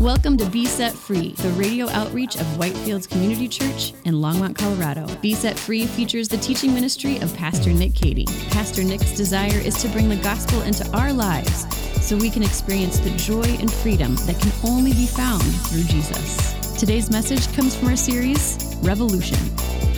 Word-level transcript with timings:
Welcome 0.00 0.36
to 0.36 0.48
Be 0.48 0.64
Set 0.64 0.92
Free, 0.92 1.32
the 1.32 1.48
radio 1.50 1.88
outreach 1.88 2.36
of 2.36 2.46
Whitefields 2.56 3.08
Community 3.08 3.48
Church 3.48 3.94
in 4.04 4.14
Longmont, 4.14 4.54
Colorado. 4.54 5.12
Be 5.16 5.34
Set 5.34 5.58
Free 5.58 5.86
features 5.86 6.28
the 6.28 6.36
teaching 6.36 6.72
ministry 6.72 7.18
of 7.18 7.34
Pastor 7.34 7.72
Nick 7.72 7.96
Cady. 7.96 8.24
Pastor 8.50 8.84
Nick's 8.84 9.16
desire 9.16 9.58
is 9.58 9.74
to 9.82 9.88
bring 9.88 10.08
the 10.08 10.14
gospel 10.14 10.62
into 10.62 10.88
our 10.96 11.12
lives 11.12 11.66
so 12.00 12.16
we 12.16 12.30
can 12.30 12.44
experience 12.44 13.00
the 13.00 13.10
joy 13.16 13.42
and 13.42 13.72
freedom 13.72 14.14
that 14.26 14.38
can 14.38 14.52
only 14.70 14.92
be 14.92 15.06
found 15.06 15.42
through 15.42 15.82
Jesus. 15.82 16.78
Today's 16.78 17.10
message 17.10 17.52
comes 17.56 17.74
from 17.74 17.88
our 17.88 17.96
series, 17.96 18.76
Revolution, 18.82 19.38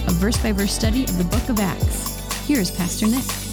a 0.09 0.13
verse 0.13 0.39
by 0.39 0.53
verse 0.53 0.73
study 0.73 1.05
of 1.05 1.19
the 1.19 1.25
book 1.25 1.47
of 1.51 1.61
Acts. 1.61 2.47
Here's 2.47 2.71
Pastor 2.71 3.07
Nick. 3.07 3.50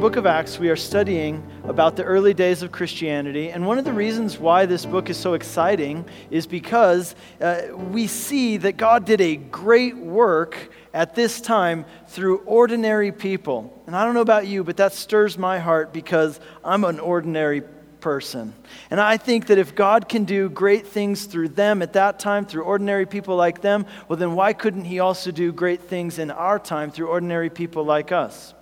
Book 0.00 0.16
of 0.16 0.24
Acts, 0.24 0.58
we 0.58 0.70
are 0.70 0.76
studying 0.76 1.46
about 1.64 1.94
the 1.94 2.02
early 2.04 2.32
days 2.32 2.62
of 2.62 2.72
Christianity. 2.72 3.50
And 3.50 3.66
one 3.66 3.78
of 3.78 3.84
the 3.84 3.92
reasons 3.92 4.38
why 4.38 4.64
this 4.64 4.86
book 4.86 5.10
is 5.10 5.18
so 5.18 5.34
exciting 5.34 6.06
is 6.30 6.46
because 6.46 7.14
uh, 7.38 7.64
we 7.74 8.06
see 8.06 8.56
that 8.56 8.78
God 8.78 9.04
did 9.04 9.20
a 9.20 9.36
great 9.36 9.98
work 9.98 10.70
at 10.94 11.14
this 11.14 11.42
time 11.42 11.84
through 12.08 12.38
ordinary 12.46 13.12
people. 13.12 13.78
And 13.86 13.94
I 13.94 14.06
don't 14.06 14.14
know 14.14 14.22
about 14.22 14.46
you, 14.46 14.64
but 14.64 14.78
that 14.78 14.94
stirs 14.94 15.36
my 15.36 15.58
heart 15.58 15.92
because 15.92 16.40
I'm 16.64 16.84
an 16.84 16.98
ordinary 16.98 17.60
person. 18.00 18.54
And 18.90 19.02
I 19.02 19.18
think 19.18 19.48
that 19.48 19.58
if 19.58 19.74
God 19.74 20.08
can 20.08 20.24
do 20.24 20.48
great 20.48 20.86
things 20.86 21.26
through 21.26 21.50
them 21.50 21.82
at 21.82 21.92
that 21.92 22.18
time, 22.18 22.46
through 22.46 22.62
ordinary 22.62 23.04
people 23.04 23.36
like 23.36 23.60
them, 23.60 23.84
well, 24.08 24.16
then 24.16 24.34
why 24.34 24.54
couldn't 24.54 24.86
He 24.86 24.98
also 24.98 25.30
do 25.30 25.52
great 25.52 25.82
things 25.82 26.18
in 26.18 26.30
our 26.30 26.58
time 26.58 26.90
through 26.90 27.08
ordinary 27.08 27.50
people 27.50 27.84
like 27.84 28.12
us? 28.12 28.54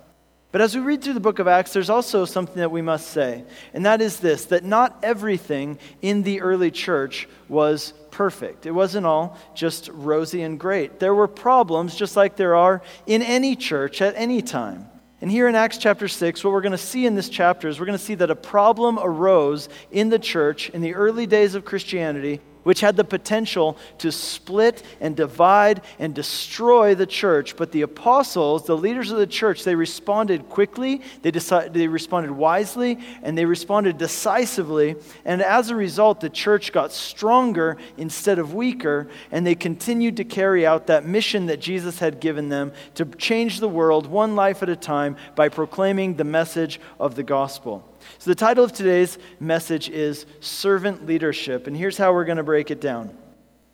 But 0.51 0.61
as 0.61 0.75
we 0.75 0.81
read 0.81 1.03
through 1.03 1.13
the 1.13 1.19
book 1.19 1.37
of 1.37 1.47
Acts, 1.47 1.73
there's 1.73 1.91
also 1.91 2.25
something 2.25 2.55
that 2.55 2.71
we 2.71 2.81
must 2.81 3.07
say, 3.11 3.43
and 3.73 3.85
that 3.85 4.01
is 4.01 4.19
this 4.19 4.45
that 4.45 4.63
not 4.63 4.97
everything 5.03 5.77
in 6.01 6.23
the 6.23 6.41
early 6.41 6.71
church 6.71 7.27
was 7.47 7.93
perfect. 8.09 8.65
It 8.65 8.71
wasn't 8.71 9.05
all 9.05 9.37
just 9.53 9.89
rosy 9.89 10.41
and 10.41 10.59
great. 10.59 10.99
There 10.99 11.13
were 11.13 11.27
problems, 11.27 11.95
just 11.95 12.15
like 12.15 12.35
there 12.35 12.55
are 12.55 12.81
in 13.05 13.21
any 13.21 13.55
church 13.55 14.01
at 14.01 14.15
any 14.15 14.41
time. 14.41 14.87
And 15.21 15.29
here 15.29 15.47
in 15.47 15.53
Acts 15.53 15.77
chapter 15.77 16.07
6, 16.07 16.43
what 16.43 16.53
we're 16.53 16.61
going 16.61 16.71
to 16.71 16.77
see 16.77 17.05
in 17.05 17.13
this 17.13 17.29
chapter 17.29 17.67
is 17.67 17.79
we're 17.79 17.85
going 17.85 17.97
to 17.97 18.03
see 18.03 18.15
that 18.15 18.31
a 18.31 18.35
problem 18.35 18.97
arose 18.99 19.69
in 19.91 20.09
the 20.09 20.17
church 20.17 20.69
in 20.69 20.81
the 20.81 20.95
early 20.95 21.27
days 21.27 21.55
of 21.55 21.65
Christianity 21.65 22.39
which 22.63 22.81
had 22.81 22.95
the 22.95 23.03
potential 23.03 23.77
to 23.97 24.11
split 24.11 24.83
and 24.99 25.15
divide 25.15 25.81
and 25.97 26.13
destroy 26.13 26.95
the 26.95 27.05
church. 27.05 27.55
But 27.55 27.71
the 27.71 27.81
apostles, 27.81 28.65
the 28.65 28.77
leaders 28.77 29.11
of 29.11 29.17
the 29.17 29.27
church, 29.27 29.63
they 29.63 29.75
responded 29.75 30.49
quickly, 30.49 31.01
they, 31.21 31.31
decided, 31.31 31.73
they 31.73 31.87
responded 31.87 32.31
wisely, 32.31 32.99
and 33.23 33.37
they 33.37 33.45
responded 33.45 33.97
decisively. 33.97 34.95
And 35.25 35.41
as 35.41 35.69
a 35.69 35.75
result, 35.75 36.21
the 36.21 36.29
church 36.29 36.71
got 36.71 36.91
stronger 36.91 37.77
instead 37.97 38.39
of 38.39 38.53
weaker, 38.53 39.07
and 39.31 39.45
they 39.45 39.55
continued 39.55 40.17
to 40.17 40.23
carry 40.23 40.65
out 40.65 40.87
that 40.87 41.05
mission 41.05 41.45
that 41.47 41.59
Jesus 41.59 41.99
had 41.99 42.19
given 42.19 42.49
them 42.49 42.71
to 42.95 43.05
change 43.05 43.59
the 43.59 43.69
world 43.69 44.07
one 44.07 44.35
life 44.35 44.61
at 44.63 44.69
a 44.69 44.75
time 44.75 45.15
by 45.35 45.49
proclaiming 45.49 46.15
the 46.15 46.23
message 46.23 46.79
of 46.99 47.15
the 47.15 47.23
gospel. 47.23 47.83
So, 48.17 48.31
the 48.31 48.35
title 48.35 48.63
of 48.63 48.71
today's 48.71 49.17
message 49.39 49.89
is 49.89 50.25
Servant 50.39 51.05
Leadership. 51.05 51.67
And 51.67 51.75
here's 51.75 51.97
how 51.97 52.13
we're 52.13 52.25
going 52.25 52.37
to 52.37 52.43
break 52.43 52.71
it 52.71 52.81
down. 52.81 53.17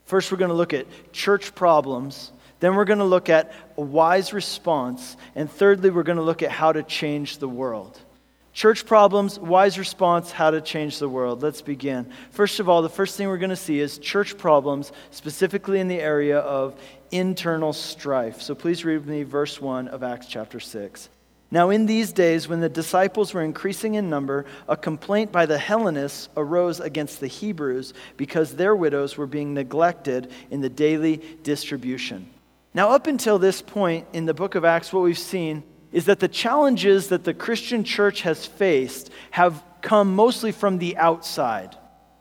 First, 0.05 0.31
we're 0.31 0.37
going 0.37 0.49
to 0.49 0.55
look 0.55 0.73
at 0.73 0.85
church 1.11 1.55
problems. 1.55 2.31
Then, 2.59 2.75
we're 2.75 2.85
going 2.85 2.99
to 2.99 3.05
look 3.05 3.29
at 3.29 3.51
a 3.77 3.81
wise 3.81 4.33
response. 4.33 5.17
And 5.35 5.51
thirdly, 5.51 5.89
we're 5.89 6.03
going 6.03 6.17
to 6.17 6.23
look 6.23 6.43
at 6.43 6.51
how 6.51 6.71
to 6.71 6.83
change 6.83 7.39
the 7.39 7.49
world. 7.49 7.99
Church 8.55 8.85
problems, 8.85 9.37
wise 9.37 9.77
response, 9.77 10.31
how 10.31 10.49
to 10.49 10.61
change 10.61 10.97
the 10.99 11.09
world. 11.09 11.43
Let's 11.43 11.61
begin. 11.61 12.09
First 12.31 12.61
of 12.61 12.69
all, 12.69 12.81
the 12.81 12.87
first 12.87 13.17
thing 13.17 13.27
we're 13.27 13.37
going 13.37 13.49
to 13.49 13.55
see 13.57 13.81
is 13.81 13.97
church 13.97 14.37
problems, 14.37 14.93
specifically 15.11 15.81
in 15.81 15.89
the 15.89 15.99
area 15.99 16.39
of 16.39 16.79
internal 17.11 17.73
strife. 17.73 18.41
So 18.41 18.55
please 18.55 18.85
read 18.85 19.05
me 19.05 19.23
verse 19.23 19.59
1 19.59 19.89
of 19.89 20.03
Acts 20.03 20.27
chapter 20.27 20.61
6. 20.61 21.09
Now, 21.55 21.69
in 21.69 21.85
these 21.85 22.11
days, 22.11 22.49
when 22.49 22.59
the 22.59 22.67
disciples 22.67 23.33
were 23.33 23.41
increasing 23.41 23.93
in 23.93 24.09
number, 24.09 24.43
a 24.67 24.75
complaint 24.75 25.31
by 25.31 25.45
the 25.45 25.57
Hellenists 25.57 26.27
arose 26.35 26.81
against 26.81 27.21
the 27.21 27.27
Hebrews 27.27 27.93
because 28.17 28.57
their 28.57 28.75
widows 28.75 29.15
were 29.15 29.25
being 29.25 29.53
neglected 29.53 30.33
in 30.51 30.59
the 30.59 30.67
daily 30.67 31.21
distribution. 31.43 32.29
Now, 32.73 32.89
up 32.89 33.07
until 33.07 33.39
this 33.39 33.61
point 33.61 34.05
in 34.11 34.25
the 34.25 34.33
book 34.33 34.55
of 34.55 34.65
Acts, 34.65 34.91
what 34.91 35.03
we've 35.03 35.17
seen 35.17 35.63
is 35.93 36.03
that 36.07 36.19
the 36.19 36.27
challenges 36.27 37.07
that 37.07 37.23
the 37.23 37.33
Christian 37.33 37.85
church 37.85 38.23
has 38.23 38.45
faced 38.45 39.09
have 39.31 39.63
come 39.79 40.13
mostly 40.13 40.51
from 40.51 40.77
the 40.79 40.97
outside. 40.97 41.77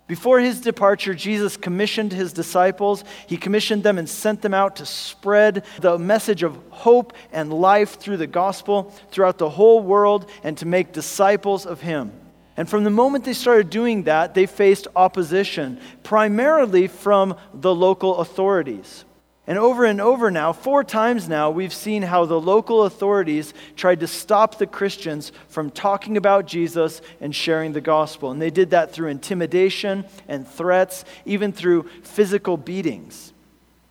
Before 0.06 0.38
his 0.38 0.60
departure, 0.60 1.15
Jesus 1.15 1.56
commissioned 1.56 2.12
his 2.12 2.34
disciples. 2.34 3.04
He 3.26 3.38
commissioned 3.38 3.82
them 3.82 3.97
and 3.97 4.09
sent 4.09 4.42
them 4.42 4.53
out 4.53 4.76
to 4.76 4.87
spread 4.87 5.65
the 5.81 5.98
message 5.98 6.42
of 6.42 6.59
hope 6.69 7.15
and 7.32 7.53
life 7.53 7.98
through 7.98 8.19
the 8.19 8.26
gospel 8.26 8.92
throughout 9.10 9.38
the 9.38 9.48
whole 9.48 9.82
world 9.82 10.28
and 10.42 10.59
to 10.59 10.66
make 10.66 10.92
disciples 10.92 11.65
of 11.65 11.81
him. 11.81 12.12
And 12.56 12.69
from 12.69 12.84
the 12.84 12.91
moment 12.91 13.25
they 13.25 13.32
started 13.32 13.70
doing 13.70 14.03
that, 14.04 14.34
they 14.34 14.47
faced 14.47 14.87
opposition, 14.94 15.81
primarily 16.03 16.86
from 16.86 17.36
the 17.54 17.75
local 17.75 18.19
authorities. 18.19 19.04
And 19.47 19.59
over 19.59 19.84
and 19.84 20.00
over 20.00 20.31
now, 20.31 20.55
four 20.55 20.82
times 20.84 21.28
now, 21.28 21.50
we've 21.50 21.75
seen 21.75 22.03
how 22.03 22.25
the 22.25 22.41
local 22.41 22.84
authorities 22.84 23.53
tried 23.77 24.00
to 24.00 24.06
stop 24.06 24.56
the 24.56 24.66
Christians 24.66 25.32
from 25.49 25.71
talking 25.71 26.16
about 26.16 26.47
Jesus 26.47 27.03
and 27.21 27.34
sharing 27.34 27.75
the 27.75 27.83
gospel. 27.83 28.31
And 28.31 28.41
they 28.41 28.50
did 28.50 28.71
that 28.71 28.93
through 28.93 29.09
intimidation 29.09 30.06
and 30.28 30.49
threats, 30.49 31.04
even 31.27 31.53
through 31.53 31.91
physical 32.03 32.56
beatings. 32.56 33.34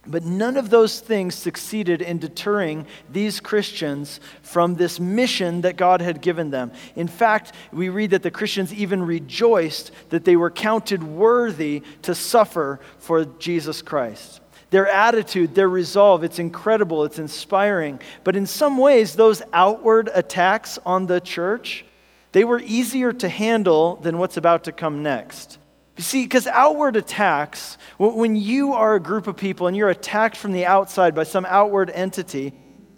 But 0.05 0.23
none 0.23 0.57
of 0.57 0.69
those 0.69 0.99
things 0.99 1.35
succeeded 1.35 2.01
in 2.01 2.17
deterring 2.17 2.87
these 3.09 3.39
Christians 3.39 4.19
from 4.41 4.75
this 4.75 4.99
mission 4.99 5.61
that 5.61 5.77
God 5.77 6.01
had 6.01 6.19
given 6.19 6.49
them. 6.49 6.71
In 6.95 7.07
fact, 7.07 7.53
we 7.71 7.89
read 7.89 8.09
that 8.09 8.23
the 8.23 8.31
Christians 8.31 8.73
even 8.73 9.03
rejoiced 9.03 9.91
that 10.09 10.25
they 10.25 10.35
were 10.35 10.51
counted 10.51 11.03
worthy 11.03 11.83
to 12.01 12.15
suffer 12.15 12.81
for 12.97 13.23
Jesus 13.23 13.81
Christ. 13.81 14.41
Their 14.73 14.87
attitude, 14.87 15.53
their 15.53 15.69
resolve, 15.69 16.23
it's 16.23 16.39
incredible, 16.39 17.03
it's 17.03 17.19
inspiring. 17.19 17.99
But 18.23 18.35
in 18.35 18.47
some 18.47 18.79
ways, 18.79 19.13
those 19.13 19.43
outward 19.53 20.09
attacks 20.15 20.79
on 20.83 21.05
the 21.05 21.21
church, 21.21 21.85
they 22.31 22.43
were 22.43 22.59
easier 22.59 23.13
to 23.13 23.29
handle 23.29 23.97
than 23.97 24.17
what's 24.17 24.35
about 24.35 24.63
to 24.63 24.71
come 24.71 25.03
next. 25.03 25.59
You 25.95 26.01
see, 26.01 26.23
because 26.23 26.47
outward 26.47 26.95
attacks, 26.95 27.77
when 27.99 28.35
you 28.35 28.73
are 28.73 28.95
a 28.95 28.99
group 28.99 29.27
of 29.27 29.37
people 29.37 29.67
and 29.67 29.77
you're 29.77 29.89
attacked 29.89 30.37
from 30.37 30.53
the 30.53 30.65
outside 30.65 31.13
by 31.13 31.25
some 31.25 31.45
outward 31.45 31.91
entity, 31.91 32.51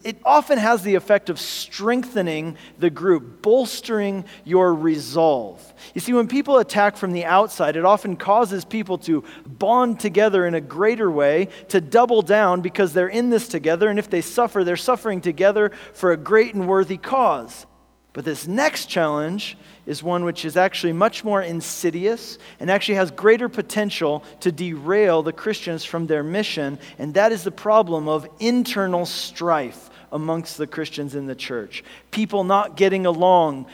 it 0.05 0.17
often 0.23 0.59
has 0.59 0.83
the 0.83 0.93
effect 0.93 1.31
of 1.31 1.39
strengthening 1.39 2.55
the 2.77 2.91
group, 2.91 3.41
bolstering 3.41 4.23
your 4.43 4.71
resolve. 4.71 5.73
You 5.95 5.99
see, 5.99 6.13
when 6.13 6.27
people 6.27 6.59
attack 6.59 6.95
from 6.95 7.11
the 7.11 7.25
outside, 7.25 7.75
it 7.75 7.85
often 7.85 8.15
causes 8.15 8.63
people 8.63 8.99
to 8.99 9.23
bond 9.47 9.99
together 9.99 10.45
in 10.45 10.53
a 10.53 10.61
greater 10.61 11.09
way, 11.09 11.47
to 11.69 11.81
double 11.81 12.21
down 12.21 12.61
because 12.61 12.93
they're 12.93 13.07
in 13.07 13.31
this 13.31 13.47
together, 13.47 13.89
and 13.89 13.97
if 13.97 14.07
they 14.07 14.21
suffer, 14.21 14.63
they're 14.63 14.77
suffering 14.77 15.21
together 15.21 15.71
for 15.93 16.11
a 16.11 16.17
great 16.17 16.53
and 16.53 16.67
worthy 16.67 16.97
cause. 16.97 17.65
But 18.13 18.25
this 18.25 18.47
next 18.47 18.85
challenge 18.85 19.57
is 19.87 20.03
one 20.03 20.23
which 20.23 20.45
is 20.45 20.55
actually 20.55 20.93
much 20.93 21.23
more 21.23 21.41
insidious 21.41 22.37
and 22.59 22.69
actually 22.69 22.95
has 22.95 23.09
greater 23.09 23.49
potential 23.49 24.23
to 24.41 24.51
derail 24.51 25.23
the 25.23 25.33
Christians 25.33 25.83
from 25.83 26.05
their 26.05 26.23
mission, 26.23 26.77
and 26.99 27.15
that 27.15 27.31
is 27.31 27.43
the 27.43 27.51
problem 27.51 28.07
of 28.07 28.27
internal 28.39 29.07
strife 29.07 29.89
amongst 30.15 30.57
the 30.57 30.65
Christians 30.65 31.13
in 31.13 31.25
the 31.27 31.35
church. 31.35 31.83
People 32.09 32.45
not 32.45 32.77
getting 32.77 33.05
along, 33.05 33.65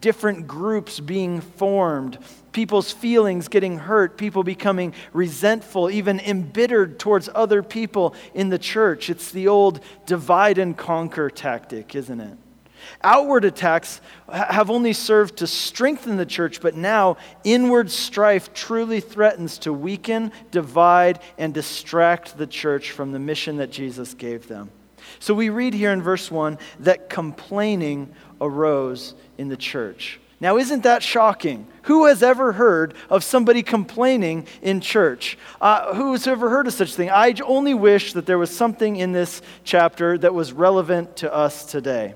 different 0.00 0.46
groups 0.46 1.00
being 1.00 1.40
formed, 1.40 2.18
people's 2.52 2.92
feelings 2.92 3.48
getting 3.48 3.78
hurt, 3.78 4.16
people 4.16 4.44
becoming 4.44 4.94
resentful, 5.12 5.90
even 5.90 6.20
embittered 6.20 7.00
towards 7.00 7.28
other 7.34 7.64
people 7.64 8.14
in 8.32 8.48
the 8.48 8.58
church. 8.58 9.10
It's 9.10 9.32
the 9.32 9.48
old 9.48 9.80
divide 10.06 10.58
and 10.58 10.76
conquer 10.76 11.30
tactic, 11.30 11.96
isn't 11.96 12.20
it? 12.20 12.38
Outward 13.02 13.44
attacks 13.44 14.00
have 14.32 14.70
only 14.70 14.92
served 14.92 15.38
to 15.38 15.48
strengthen 15.48 16.16
the 16.16 16.24
church, 16.24 16.60
but 16.60 16.76
now 16.76 17.16
inward 17.42 17.90
strife 17.90 18.54
truly 18.54 19.00
threatens 19.00 19.58
to 19.58 19.72
weaken, 19.72 20.30
divide, 20.52 21.18
and 21.38 21.52
distract 21.52 22.38
the 22.38 22.46
church 22.46 22.92
from 22.92 23.10
the 23.10 23.18
mission 23.18 23.56
that 23.56 23.72
Jesus 23.72 24.14
gave 24.14 24.46
them. 24.46 24.70
So 25.18 25.34
we 25.34 25.48
read 25.48 25.74
here 25.74 25.92
in 25.92 26.02
verse 26.02 26.30
1 26.30 26.58
that 26.80 27.08
complaining 27.08 28.14
arose 28.40 29.14
in 29.36 29.48
the 29.48 29.56
church. 29.56 30.20
Now, 30.40 30.56
isn't 30.56 30.84
that 30.84 31.02
shocking? 31.02 31.66
Who 31.82 32.06
has 32.06 32.22
ever 32.22 32.52
heard 32.52 32.94
of 33.10 33.24
somebody 33.24 33.62
complaining 33.62 34.46
in 34.62 34.80
church? 34.80 35.36
Uh, 35.60 35.94
who's 35.94 36.28
ever 36.28 36.48
heard 36.48 36.68
of 36.68 36.74
such 36.74 36.90
a 36.90 36.94
thing? 36.94 37.10
I 37.10 37.34
only 37.44 37.74
wish 37.74 38.12
that 38.12 38.24
there 38.24 38.38
was 38.38 38.54
something 38.54 38.96
in 38.96 39.10
this 39.10 39.42
chapter 39.64 40.16
that 40.18 40.32
was 40.32 40.52
relevant 40.52 41.16
to 41.16 41.34
us 41.34 41.64
today. 41.64 42.14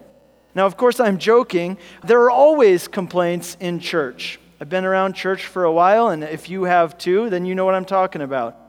Now, 0.55 0.67
of 0.67 0.77
course, 0.77 1.01
I'm 1.01 1.19
joking. 1.19 1.79
There 2.05 2.23
are 2.23 2.31
always 2.31 2.87
complaints 2.87 3.57
in 3.59 3.81
church. 3.81 4.39
I've 4.61 4.69
been 4.69 4.85
around 4.85 5.15
church 5.15 5.47
for 5.47 5.65
a 5.65 5.73
while, 5.73 6.09
and 6.11 6.23
if 6.23 6.49
you 6.49 6.65
have 6.65 6.97
too, 6.97 7.29
then 7.29 7.45
you 7.45 7.57
know 7.57 7.65
what 7.65 7.75
I'm 7.75 7.85
talking 7.85 8.23
about. 8.23 8.62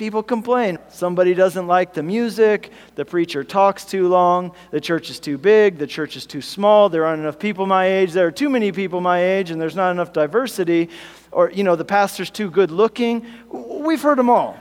People 0.00 0.22
complain. 0.22 0.78
Somebody 0.88 1.34
doesn't 1.34 1.66
like 1.66 1.92
the 1.92 2.02
music, 2.02 2.72
the 2.94 3.04
preacher 3.04 3.44
talks 3.44 3.84
too 3.84 4.08
long, 4.08 4.52
the 4.70 4.80
church 4.80 5.10
is 5.10 5.20
too 5.20 5.36
big, 5.36 5.76
the 5.76 5.86
church 5.86 6.16
is 6.16 6.24
too 6.24 6.40
small, 6.40 6.88
there 6.88 7.04
aren't 7.04 7.20
enough 7.20 7.38
people 7.38 7.66
my 7.66 7.84
age, 7.84 8.12
there 8.12 8.26
are 8.26 8.30
too 8.30 8.48
many 8.48 8.72
people 8.72 9.02
my 9.02 9.22
age, 9.22 9.50
and 9.50 9.60
there's 9.60 9.76
not 9.76 9.90
enough 9.90 10.14
diversity, 10.14 10.88
or, 11.32 11.50
you 11.50 11.64
know, 11.64 11.76
the 11.76 11.84
pastor's 11.84 12.30
too 12.30 12.50
good 12.50 12.70
looking. 12.70 13.26
We've 13.50 14.00
heard 14.00 14.16
them 14.16 14.30
all. 14.30 14.58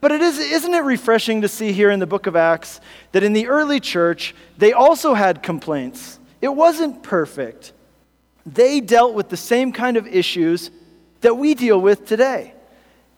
But 0.00 0.12
it 0.12 0.20
is, 0.20 0.38
isn't 0.38 0.72
it 0.72 0.84
refreshing 0.84 1.42
to 1.42 1.48
see 1.48 1.72
here 1.72 1.90
in 1.90 1.98
the 1.98 2.06
book 2.06 2.28
of 2.28 2.36
Acts 2.36 2.80
that 3.10 3.24
in 3.24 3.32
the 3.32 3.48
early 3.48 3.80
church, 3.80 4.36
they 4.56 4.72
also 4.72 5.14
had 5.14 5.42
complaints? 5.42 6.20
It 6.40 6.54
wasn't 6.54 7.02
perfect. 7.02 7.72
They 8.46 8.80
dealt 8.80 9.14
with 9.14 9.30
the 9.30 9.36
same 9.36 9.72
kind 9.72 9.96
of 9.96 10.06
issues 10.06 10.70
that 11.22 11.34
we 11.34 11.54
deal 11.54 11.80
with 11.80 12.06
today. 12.06 12.52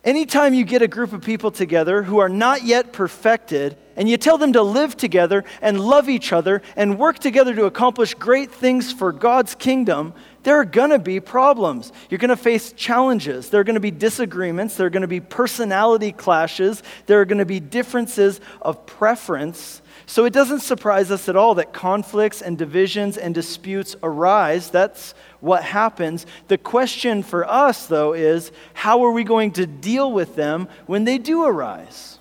Anytime 0.09 0.55
you 0.55 0.65
get 0.65 0.81
a 0.81 0.89
group 0.89 1.13
of 1.13 1.21
people 1.21 1.51
together 1.51 2.03
who 2.03 2.17
are 2.17 2.31
not 2.31 2.65
yet 2.65 2.95
perfected, 2.95 3.77
and 3.95 4.09
you 4.09 4.17
tell 4.17 4.39
them 4.39 4.55
to 4.55 4.63
live 4.63 4.97
together 4.97 5.45
and 5.61 5.79
love 5.79 6.09
each 6.09 6.33
other 6.33 6.63
and 6.77 6.99
work 6.99 7.19
together 7.19 7.55
to 7.55 7.67
accomplish 7.67 8.15
great 8.15 8.51
things 8.51 8.91
for 8.91 9.13
God's 9.13 9.55
kingdom, 9.55 10.15
there 10.45 10.59
are 10.59 10.65
going 10.65 10.89
to 10.91 10.99
be 10.99 11.21
problems. 11.21 11.93
You're 12.09 12.17
going 12.17 12.31
to 12.31 12.37
face 12.37 12.73
challenges. 12.73 13.51
There 13.51 13.61
are 13.61 13.65
going 13.65 13.75
to 13.75 13.81
be 13.81 13.91
disagreements. 13.91 14.77
There 14.77 14.87
are 14.87 14.91
going 14.91 15.03
to 15.03 15.09
be 15.09 15.21
personality 15.21 16.13
clashes. 16.13 16.83
There 17.05 17.21
are 17.21 17.27
going 17.27 17.37
to 17.37 17.45
be 17.45 17.61
differences 17.61 18.41
of 18.63 18.87
preference. 18.87 19.83
So 20.07 20.25
it 20.25 20.33
doesn't 20.33 20.61
surprise 20.61 21.11
us 21.11 21.29
at 21.29 21.37
all 21.37 21.57
that 21.57 21.75
conflicts 21.75 22.41
and 22.41 22.57
divisions 22.57 23.19
and 23.19 23.35
disputes 23.35 23.95
arise. 24.03 24.71
That's 24.71 25.13
what 25.41 25.63
happens. 25.63 26.27
The 26.49 26.59
question 26.59 27.23
for 27.23 27.49
us, 27.49 27.87
though, 27.87 28.13
is 28.13 28.53
how 28.75 29.05
are 29.05 29.13
we 29.13 29.25
going 29.25 29.53
to 29.53 29.67
deal 29.67 30.13
with 30.13 30.37
them 30.37 30.69
when 30.87 31.05
they 31.05 31.19
do 31.19 31.45
arise? 31.45 32.19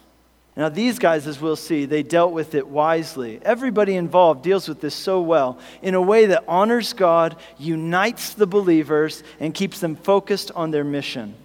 Now, 0.55 0.69
these 0.69 0.97
guys, 0.97 1.27
as 1.27 1.39
we'll 1.39 1.55
see, 1.55 1.85
they 1.85 2.01
dealt 2.01 2.33
with 2.33 2.55
it 2.55 2.67
wisely. 2.67 3.39
Everybody 3.43 3.95
involved 3.95 4.41
deals 4.41 4.67
with 4.67 4.81
this 4.81 4.95
so 4.95 5.21
well 5.21 5.59
in 5.83 5.93
a 5.93 6.01
way 6.01 6.25
that 6.25 6.45
honors 6.47 6.93
God, 6.93 7.35
unites 7.59 8.33
the 8.33 8.47
believers, 8.47 9.23
and 9.39 9.53
keeps 9.53 9.79
them 9.79 9.95
focused 9.95 10.51
on 10.55 10.71
their 10.71 10.83
mission. 10.83 11.35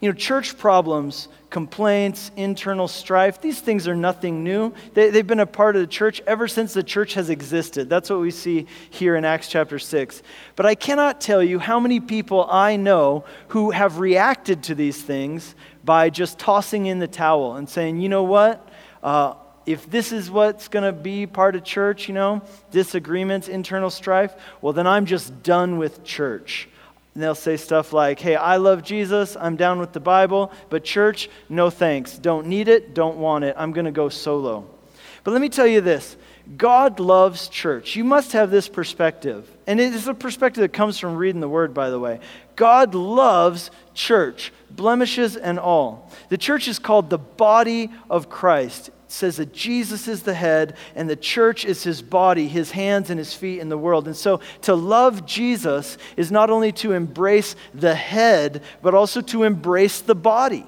You 0.00 0.08
know, 0.08 0.14
church 0.14 0.56
problems, 0.56 1.26
complaints, 1.50 2.30
internal 2.36 2.86
strife, 2.86 3.40
these 3.40 3.60
things 3.60 3.88
are 3.88 3.96
nothing 3.96 4.44
new. 4.44 4.72
They, 4.94 5.10
have 5.10 5.26
been 5.26 5.40
a 5.40 5.46
part 5.46 5.74
of 5.74 5.80
the 5.80 5.88
church 5.88 6.22
ever 6.24 6.46
since 6.46 6.72
the 6.72 6.84
church 6.84 7.14
has 7.14 7.30
existed. 7.30 7.88
That's 7.88 8.08
what 8.08 8.20
we 8.20 8.30
see 8.30 8.66
here 8.90 9.16
in 9.16 9.24
Acts 9.24 9.48
chapter 9.48 9.78
6. 9.80 10.22
But 10.54 10.66
I 10.66 10.76
cannot 10.76 11.20
tell 11.20 11.42
you 11.42 11.58
how 11.58 11.80
many 11.80 11.98
people 11.98 12.46
I 12.48 12.76
know 12.76 13.24
who 13.48 13.72
have 13.72 13.98
reacted 13.98 14.62
to 14.64 14.76
these 14.76 15.02
things 15.02 15.56
by 15.84 16.10
just 16.10 16.38
tossing 16.38 16.86
in 16.86 17.00
the 17.00 17.08
towel 17.08 17.56
and 17.56 17.68
saying, 17.68 18.00
you 18.00 18.08
know 18.08 18.22
what? 18.22 18.68
Uh, 19.02 19.34
if 19.66 19.90
this 19.90 20.12
is 20.12 20.30
what's 20.30 20.68
going 20.68 20.84
to 20.84 20.92
be 20.92 21.26
part 21.26 21.56
of 21.56 21.64
church, 21.64 22.06
you 22.06 22.14
know, 22.14 22.40
disagreements, 22.70 23.48
internal 23.48 23.90
strife, 23.90 24.34
well, 24.62 24.72
then 24.72 24.86
I'm 24.86 25.06
just 25.06 25.42
done 25.42 25.76
with 25.76 26.04
church. 26.04 26.68
And 27.18 27.24
they'll 27.24 27.34
say 27.34 27.56
stuff 27.56 27.92
like, 27.92 28.20
hey, 28.20 28.36
I 28.36 28.58
love 28.58 28.84
Jesus, 28.84 29.36
I'm 29.36 29.56
down 29.56 29.80
with 29.80 29.92
the 29.92 29.98
Bible, 29.98 30.52
but 30.70 30.84
church, 30.84 31.28
no 31.48 31.68
thanks. 31.68 32.16
Don't 32.16 32.46
need 32.46 32.68
it, 32.68 32.94
don't 32.94 33.16
want 33.16 33.42
it. 33.42 33.56
I'm 33.58 33.72
going 33.72 33.86
to 33.86 33.90
go 33.90 34.08
solo. 34.08 34.70
But 35.24 35.32
let 35.32 35.40
me 35.40 35.48
tell 35.48 35.66
you 35.66 35.80
this 35.80 36.16
God 36.56 37.00
loves 37.00 37.48
church. 37.48 37.96
You 37.96 38.04
must 38.04 38.34
have 38.34 38.52
this 38.52 38.68
perspective. 38.68 39.50
And 39.66 39.80
it 39.80 39.94
is 39.94 40.06
a 40.06 40.14
perspective 40.14 40.60
that 40.60 40.72
comes 40.72 41.00
from 41.00 41.16
reading 41.16 41.40
the 41.40 41.48
word, 41.48 41.74
by 41.74 41.90
the 41.90 41.98
way. 41.98 42.20
God 42.54 42.94
loves 42.94 43.72
church, 43.94 44.52
blemishes 44.70 45.36
and 45.36 45.58
all. 45.58 46.12
The 46.28 46.38
church 46.38 46.68
is 46.68 46.78
called 46.78 47.10
the 47.10 47.18
body 47.18 47.90
of 48.08 48.30
Christ. 48.30 48.90
Says 49.10 49.38
that 49.38 49.54
Jesus 49.54 50.06
is 50.06 50.22
the 50.22 50.34
head 50.34 50.76
and 50.94 51.08
the 51.08 51.16
church 51.16 51.64
is 51.64 51.82
his 51.82 52.02
body, 52.02 52.46
his 52.46 52.70
hands 52.70 53.08
and 53.08 53.18
his 53.18 53.32
feet 53.32 53.58
in 53.58 53.70
the 53.70 53.78
world. 53.78 54.06
And 54.06 54.16
so 54.16 54.40
to 54.62 54.74
love 54.74 55.24
Jesus 55.24 55.96
is 56.16 56.30
not 56.30 56.50
only 56.50 56.72
to 56.72 56.92
embrace 56.92 57.56
the 57.74 57.94
head, 57.94 58.62
but 58.82 58.94
also 58.94 59.22
to 59.22 59.44
embrace 59.44 60.02
the 60.02 60.14
body. 60.14 60.66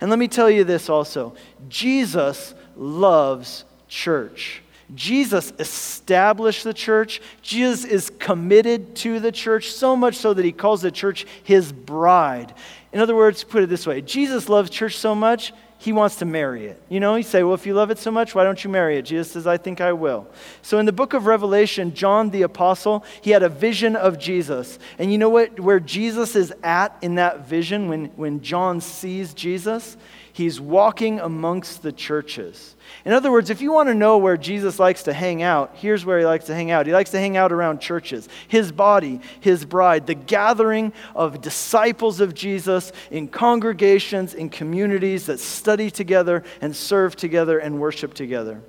And 0.00 0.08
let 0.08 0.18
me 0.18 0.28
tell 0.28 0.48
you 0.48 0.64
this 0.64 0.88
also 0.88 1.34
Jesus 1.68 2.54
loves 2.76 3.64
church. 3.88 4.62
Jesus 4.94 5.52
established 5.58 6.64
the 6.64 6.74
church. 6.74 7.22
Jesus 7.42 7.84
is 7.84 8.10
committed 8.18 8.94
to 8.96 9.18
the 9.18 9.32
church, 9.32 9.72
so 9.72 9.96
much 9.96 10.16
so 10.16 10.34
that 10.34 10.44
he 10.44 10.52
calls 10.52 10.82
the 10.82 10.90
church 10.90 11.26
his 11.42 11.72
bride. 11.72 12.54
In 12.92 13.00
other 13.00 13.16
words, 13.16 13.42
put 13.44 13.62
it 13.62 13.68
this 13.68 13.86
way 13.86 14.00
Jesus 14.02 14.48
loves 14.48 14.70
church 14.70 14.96
so 14.96 15.14
much, 15.14 15.52
he 15.84 15.92
wants 15.92 16.16
to 16.16 16.24
marry 16.24 16.64
it. 16.64 16.80
You 16.88 16.98
know, 16.98 17.14
you 17.14 17.22
say, 17.22 17.42
well, 17.42 17.52
if 17.52 17.66
you 17.66 17.74
love 17.74 17.90
it 17.90 17.98
so 17.98 18.10
much, 18.10 18.34
why 18.34 18.42
don't 18.42 18.64
you 18.64 18.70
marry 18.70 18.96
it? 18.96 19.02
Jesus 19.02 19.32
says, 19.32 19.46
I 19.46 19.58
think 19.58 19.82
I 19.82 19.92
will. 19.92 20.26
So 20.62 20.78
in 20.78 20.86
the 20.86 20.92
book 20.92 21.12
of 21.12 21.26
Revelation, 21.26 21.92
John 21.92 22.30
the 22.30 22.40
apostle, 22.40 23.04
he 23.20 23.32
had 23.32 23.42
a 23.42 23.50
vision 23.50 23.94
of 23.94 24.18
Jesus. 24.18 24.78
And 24.98 25.12
you 25.12 25.18
know 25.18 25.28
what? 25.28 25.60
Where 25.60 25.80
Jesus 25.80 26.36
is 26.36 26.54
at 26.62 26.96
in 27.02 27.16
that 27.16 27.46
vision, 27.46 27.88
when, 27.88 28.06
when 28.16 28.40
John 28.40 28.80
sees 28.80 29.34
Jesus, 29.34 29.98
he's 30.34 30.60
walking 30.60 31.20
amongst 31.20 31.82
the 31.82 31.92
churches. 31.92 32.74
In 33.04 33.12
other 33.12 33.30
words, 33.30 33.50
if 33.50 33.62
you 33.62 33.72
want 33.72 33.88
to 33.88 33.94
know 33.94 34.18
where 34.18 34.36
Jesus 34.36 34.80
likes 34.80 35.04
to 35.04 35.12
hang 35.12 35.42
out, 35.42 35.70
here's 35.76 36.04
where 36.04 36.18
he 36.18 36.26
likes 36.26 36.46
to 36.46 36.54
hang 36.54 36.72
out. 36.72 36.86
He 36.86 36.92
likes 36.92 37.12
to 37.12 37.20
hang 37.20 37.36
out 37.36 37.52
around 37.52 37.80
churches, 37.80 38.28
his 38.48 38.72
body, 38.72 39.20
his 39.40 39.64
bride, 39.64 40.06
the 40.06 40.14
gathering 40.14 40.92
of 41.14 41.40
disciples 41.40 42.20
of 42.20 42.34
Jesus 42.34 42.90
in 43.12 43.28
congregations, 43.28 44.34
in 44.34 44.50
communities 44.50 45.26
that 45.26 45.38
study 45.38 45.88
together 45.88 46.42
and 46.60 46.74
serve 46.74 47.14
together 47.14 47.58
and 47.58 47.80
worship 47.80 48.12
together. 48.12 48.60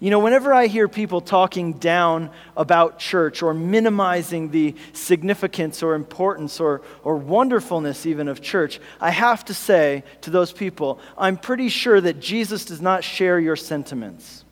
You 0.00 0.10
know, 0.10 0.20
whenever 0.20 0.54
I 0.54 0.68
hear 0.68 0.88
people 0.88 1.20
talking 1.20 1.72
down 1.74 2.30
about 2.56 2.98
church 2.98 3.42
or 3.42 3.52
minimizing 3.52 4.50
the 4.50 4.74
significance 4.92 5.82
or 5.82 5.94
importance 5.94 6.60
or, 6.60 6.82
or 7.02 7.16
wonderfulness 7.16 8.06
even 8.06 8.28
of 8.28 8.40
church, 8.40 8.80
I 9.00 9.10
have 9.10 9.44
to 9.46 9.54
say 9.54 10.04
to 10.20 10.30
those 10.30 10.52
people, 10.52 11.00
I'm 11.16 11.36
pretty 11.36 11.68
sure 11.68 12.00
that 12.00 12.20
Jesus 12.20 12.64
does 12.64 12.80
not 12.80 13.02
share 13.02 13.40
your 13.40 13.56
sentiments. 13.56 14.44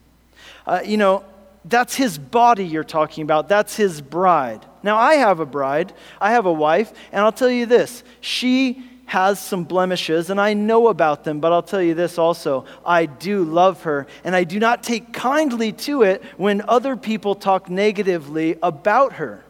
Uh, 0.65 0.81
you 0.83 0.97
know, 0.97 1.23
that's 1.63 1.95
his 1.95 2.17
body 2.17 2.65
you're 2.65 2.83
talking 2.83 3.23
about. 3.23 3.49
That's 3.49 3.75
his 3.75 4.01
bride. 4.01 4.65
Now, 4.83 4.97
I 4.97 5.15
have 5.15 5.39
a 5.39 5.45
bride, 5.45 5.93
I 6.19 6.31
have 6.31 6.45
a 6.45 6.53
wife, 6.53 6.91
and 7.11 7.21
I'll 7.21 7.31
tell 7.31 7.49
you 7.49 7.65
this 7.65 8.03
she 8.21 8.83
has 9.07 9.39
some 9.39 9.63
blemishes, 9.63 10.29
and 10.29 10.39
I 10.39 10.53
know 10.53 10.89
about 10.89 11.23
them, 11.23 11.39
but 11.39 11.51
I'll 11.51 11.63
tell 11.63 11.81
you 11.81 11.93
this 11.93 12.17
also 12.17 12.65
I 12.85 13.05
do 13.07 13.43
love 13.43 13.83
her, 13.83 14.05
and 14.23 14.35
I 14.35 14.43
do 14.43 14.59
not 14.59 14.83
take 14.83 15.11
kindly 15.13 15.71
to 15.73 16.03
it 16.03 16.23
when 16.37 16.61
other 16.67 16.95
people 16.95 17.33
talk 17.33 17.69
negatively 17.69 18.57
about 18.61 19.13
her. 19.13 19.43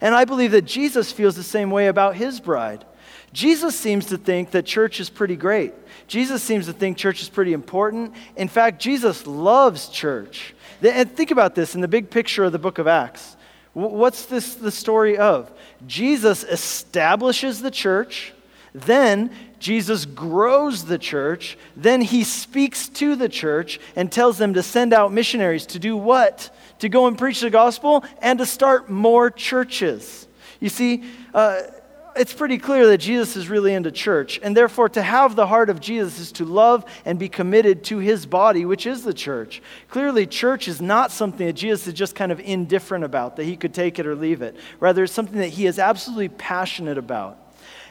And 0.00 0.14
I 0.14 0.24
believe 0.24 0.50
that 0.50 0.66
Jesus 0.66 1.12
feels 1.12 1.36
the 1.36 1.42
same 1.42 1.70
way 1.70 1.86
about 1.86 2.16
his 2.16 2.40
bride. 2.40 2.84
Jesus 3.32 3.78
seems 3.78 4.06
to 4.06 4.18
think 4.18 4.50
that 4.50 4.66
church 4.66 4.98
is 4.98 5.08
pretty 5.08 5.36
great. 5.36 5.72
Jesus 6.06 6.42
seems 6.42 6.66
to 6.66 6.72
think 6.72 6.96
church 6.96 7.22
is 7.22 7.28
pretty 7.28 7.52
important. 7.52 8.12
In 8.34 8.48
fact, 8.48 8.80
Jesus 8.80 9.26
loves 9.26 9.88
church. 9.88 10.54
And 10.82 11.10
think 11.14 11.30
about 11.30 11.54
this 11.54 11.74
in 11.74 11.80
the 11.80 11.88
big 11.88 12.10
picture 12.10 12.44
of 12.44 12.52
the 12.52 12.58
book 12.58 12.78
of 12.78 12.86
Acts. 12.86 13.36
What's 13.72 14.26
this 14.26 14.54
the 14.54 14.70
story 14.70 15.18
of? 15.18 15.52
Jesus 15.86 16.44
establishes 16.44 17.60
the 17.60 17.70
church. 17.70 18.32
Then 18.76 19.30
Jesus 19.58 20.04
grows 20.04 20.84
the 20.84 20.98
church. 20.98 21.56
Then 21.76 22.02
he 22.02 22.24
speaks 22.24 22.88
to 22.90 23.16
the 23.16 23.28
church 23.28 23.80
and 23.96 24.12
tells 24.12 24.36
them 24.36 24.54
to 24.54 24.62
send 24.62 24.92
out 24.92 25.12
missionaries 25.12 25.66
to 25.66 25.78
do 25.78 25.96
what? 25.96 26.54
To 26.80 26.88
go 26.90 27.06
and 27.06 27.16
preach 27.16 27.40
the 27.40 27.50
gospel 27.50 28.04
and 28.20 28.38
to 28.38 28.46
start 28.46 28.90
more 28.90 29.30
churches. 29.30 30.28
You 30.60 30.68
see, 30.68 31.04
uh, 31.32 31.62
it's 32.16 32.34
pretty 32.34 32.58
clear 32.58 32.86
that 32.88 32.98
Jesus 32.98 33.36
is 33.36 33.48
really 33.48 33.72
into 33.72 33.90
church. 33.90 34.38
And 34.42 34.54
therefore, 34.54 34.90
to 34.90 35.02
have 35.02 35.36
the 35.36 35.46
heart 35.46 35.70
of 35.70 35.80
Jesus 35.80 36.18
is 36.18 36.32
to 36.32 36.44
love 36.44 36.84
and 37.04 37.18
be 37.18 37.28
committed 37.28 37.82
to 37.84 37.98
his 37.98 38.26
body, 38.26 38.66
which 38.66 38.86
is 38.86 39.04
the 39.04 39.14
church. 39.14 39.62
Clearly, 39.88 40.26
church 40.26 40.68
is 40.68 40.82
not 40.82 41.10
something 41.10 41.46
that 41.46 41.54
Jesus 41.54 41.86
is 41.86 41.94
just 41.94 42.14
kind 42.14 42.32
of 42.32 42.40
indifferent 42.40 43.04
about, 43.04 43.36
that 43.36 43.44
he 43.44 43.56
could 43.56 43.72
take 43.72 43.98
it 43.98 44.06
or 44.06 44.14
leave 44.14 44.42
it. 44.42 44.56
Rather, 44.80 45.04
it's 45.04 45.12
something 45.12 45.38
that 45.38 45.48
he 45.48 45.66
is 45.66 45.78
absolutely 45.78 46.28
passionate 46.28 46.98
about. 46.98 47.38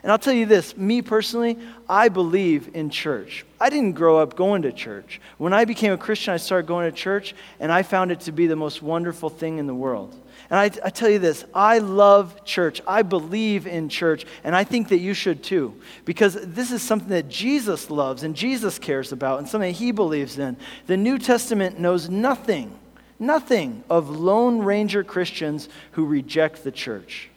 And 0.06 0.12
I'll 0.12 0.20
tell 0.20 0.36
you 0.36 0.46
this 0.46 0.78
me 0.78 1.02
personally, 1.02 1.58
I 1.90 2.10
believe 2.10 2.70
in 2.76 2.92
church. 2.92 3.44
I 3.60 3.72
didn't 3.72 3.94
grow 3.94 4.20
up 4.20 4.36
going 4.36 4.62
to 4.62 4.72
church. 4.72 5.20
When 5.40 5.52
I 5.52 5.66
became 5.66 5.94
a 5.94 5.98
Christian, 5.98 6.32
I 6.32 6.38
started 6.38 6.68
going 6.68 6.92
to 6.92 6.96
church, 6.96 7.34
and 7.60 7.72
I 7.72 7.82
found 7.82 8.12
it 8.12 8.20
to 8.22 8.32
be 8.32 8.46
the 8.46 8.56
most 8.56 8.84
wonderful 8.84 9.32
thing 9.32 9.58
in 9.58 9.66
the 9.66 9.74
world. 9.74 10.16
And 10.52 10.60
I, 10.60 10.66
I, 10.66 10.92
tell 10.92 11.10
you 11.10 11.18
this 11.18 11.44
I 11.56 11.80
love 11.80 12.46
church. 12.46 12.84
I 12.88 13.02
believe 13.02 13.66
in 13.66 13.90
church, 13.90 14.28
and 14.44 14.56
I 14.56 14.64
think 14.64 14.90
that 14.90 15.00
you 15.00 15.16
should 15.16 15.42
too, 15.42 15.74
because 16.06 16.36
this 16.40 16.72
is 16.72 16.84
something 16.84 17.10
that 17.10 17.28
Jesus 17.28 17.90
loves 17.90 18.22
and 18.22 18.36
Jesus 18.36 18.78
cares 18.78 19.12
about 19.12 19.40
and 19.40 19.50
something 19.50 19.74
he 19.74 19.92
believes 19.92 20.38
in. 20.38 20.56
The 20.86 20.98
New 20.98 21.18
Testament 21.18 21.80
knows 21.80 22.12
nothing 22.12 22.78
nothing 23.18 23.82
of 23.90 24.10
Lone 24.10 24.60
Ranger 24.60 25.04
Christians 25.04 25.68
who 25.94 26.06
reject 26.06 26.64
the 26.64 26.72
church. 26.72 27.30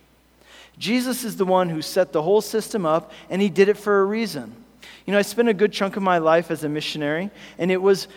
Jesus 0.78 1.24
is 1.24 1.36
the 1.36 1.44
one 1.44 1.68
who 1.68 1.82
set 1.82 2.12
the 2.12 2.22
whole 2.22 2.40
system 2.40 2.86
up, 2.86 3.12
and 3.28 3.42
he 3.42 3.48
did 3.48 3.68
it 3.68 3.76
for 3.76 4.00
a 4.00 4.04
reason. 4.04 4.54
You 5.04 5.12
know, 5.12 5.18
I 5.18 5.22
spent 5.22 5.48
a 5.48 5.54
good 5.54 5.72
chunk 5.72 5.96
of 5.96 6.02
my 6.02 6.18
life 6.18 6.50
as 6.50 6.64
a 6.64 6.68
missionary, 6.68 7.30
and 7.58 7.70
it 7.70 7.82
was 7.82 8.08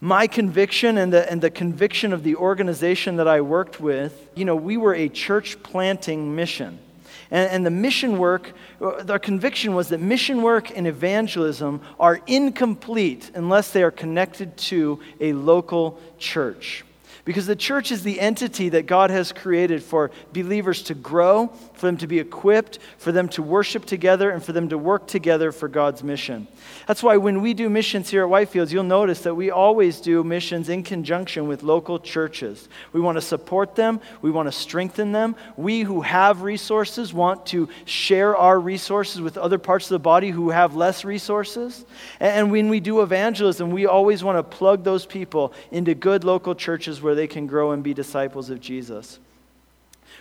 my 0.00 0.26
conviction 0.26 0.98
and 0.98 1.12
the, 1.12 1.30
and 1.30 1.40
the 1.40 1.50
conviction 1.50 2.12
of 2.12 2.24
the 2.24 2.34
organization 2.34 3.16
that 3.16 3.28
I 3.28 3.40
worked 3.40 3.80
with. 3.80 4.28
You 4.34 4.44
know, 4.44 4.56
we 4.56 4.76
were 4.76 4.94
a 4.94 5.08
church 5.08 5.62
planting 5.62 6.34
mission. 6.34 6.80
And, 7.30 7.50
and 7.50 7.66
the 7.66 7.70
mission 7.70 8.18
work, 8.18 8.52
uh, 8.80 9.04
our 9.08 9.20
conviction 9.20 9.74
was 9.74 9.88
that 9.90 10.00
mission 10.00 10.42
work 10.42 10.76
and 10.76 10.88
evangelism 10.88 11.80
are 12.00 12.20
incomplete 12.26 13.30
unless 13.34 13.70
they 13.70 13.84
are 13.84 13.92
connected 13.92 14.56
to 14.56 15.00
a 15.20 15.32
local 15.32 16.00
church. 16.18 16.84
Because 17.24 17.46
the 17.46 17.54
church 17.54 17.92
is 17.92 18.02
the 18.02 18.18
entity 18.18 18.70
that 18.70 18.86
God 18.86 19.10
has 19.10 19.30
created 19.30 19.82
for 19.82 20.10
believers 20.32 20.82
to 20.84 20.94
grow, 20.94 21.52
for 21.82 21.86
them 21.86 21.96
to 21.96 22.06
be 22.06 22.20
equipped, 22.20 22.78
for 22.96 23.10
them 23.10 23.28
to 23.28 23.42
worship 23.42 23.84
together, 23.84 24.30
and 24.30 24.40
for 24.40 24.52
them 24.52 24.68
to 24.68 24.78
work 24.78 25.08
together 25.08 25.50
for 25.50 25.66
God's 25.66 26.04
mission. 26.04 26.46
That's 26.86 27.02
why 27.02 27.16
when 27.16 27.42
we 27.42 27.54
do 27.54 27.68
missions 27.68 28.08
here 28.08 28.22
at 28.22 28.30
Whitefields, 28.30 28.70
you'll 28.70 28.84
notice 28.84 29.22
that 29.22 29.34
we 29.34 29.50
always 29.50 30.00
do 30.00 30.22
missions 30.22 30.68
in 30.68 30.84
conjunction 30.84 31.48
with 31.48 31.64
local 31.64 31.98
churches. 31.98 32.68
We 32.92 33.00
want 33.00 33.16
to 33.16 33.20
support 33.20 33.74
them, 33.74 34.00
we 34.20 34.30
want 34.30 34.46
to 34.46 34.52
strengthen 34.52 35.10
them. 35.10 35.34
We 35.56 35.80
who 35.80 36.02
have 36.02 36.42
resources 36.42 37.12
want 37.12 37.46
to 37.46 37.68
share 37.84 38.36
our 38.36 38.60
resources 38.60 39.20
with 39.20 39.36
other 39.36 39.58
parts 39.58 39.86
of 39.86 39.96
the 39.96 39.98
body 39.98 40.30
who 40.30 40.50
have 40.50 40.76
less 40.76 41.04
resources. 41.04 41.84
And 42.20 42.52
when 42.52 42.68
we 42.68 42.78
do 42.78 43.02
evangelism, 43.02 43.72
we 43.72 43.86
always 43.86 44.22
want 44.22 44.38
to 44.38 44.44
plug 44.44 44.84
those 44.84 45.04
people 45.04 45.52
into 45.72 45.96
good 45.96 46.22
local 46.22 46.54
churches 46.54 47.02
where 47.02 47.16
they 47.16 47.26
can 47.26 47.48
grow 47.48 47.72
and 47.72 47.82
be 47.82 47.92
disciples 47.92 48.50
of 48.50 48.60
Jesus. 48.60 49.18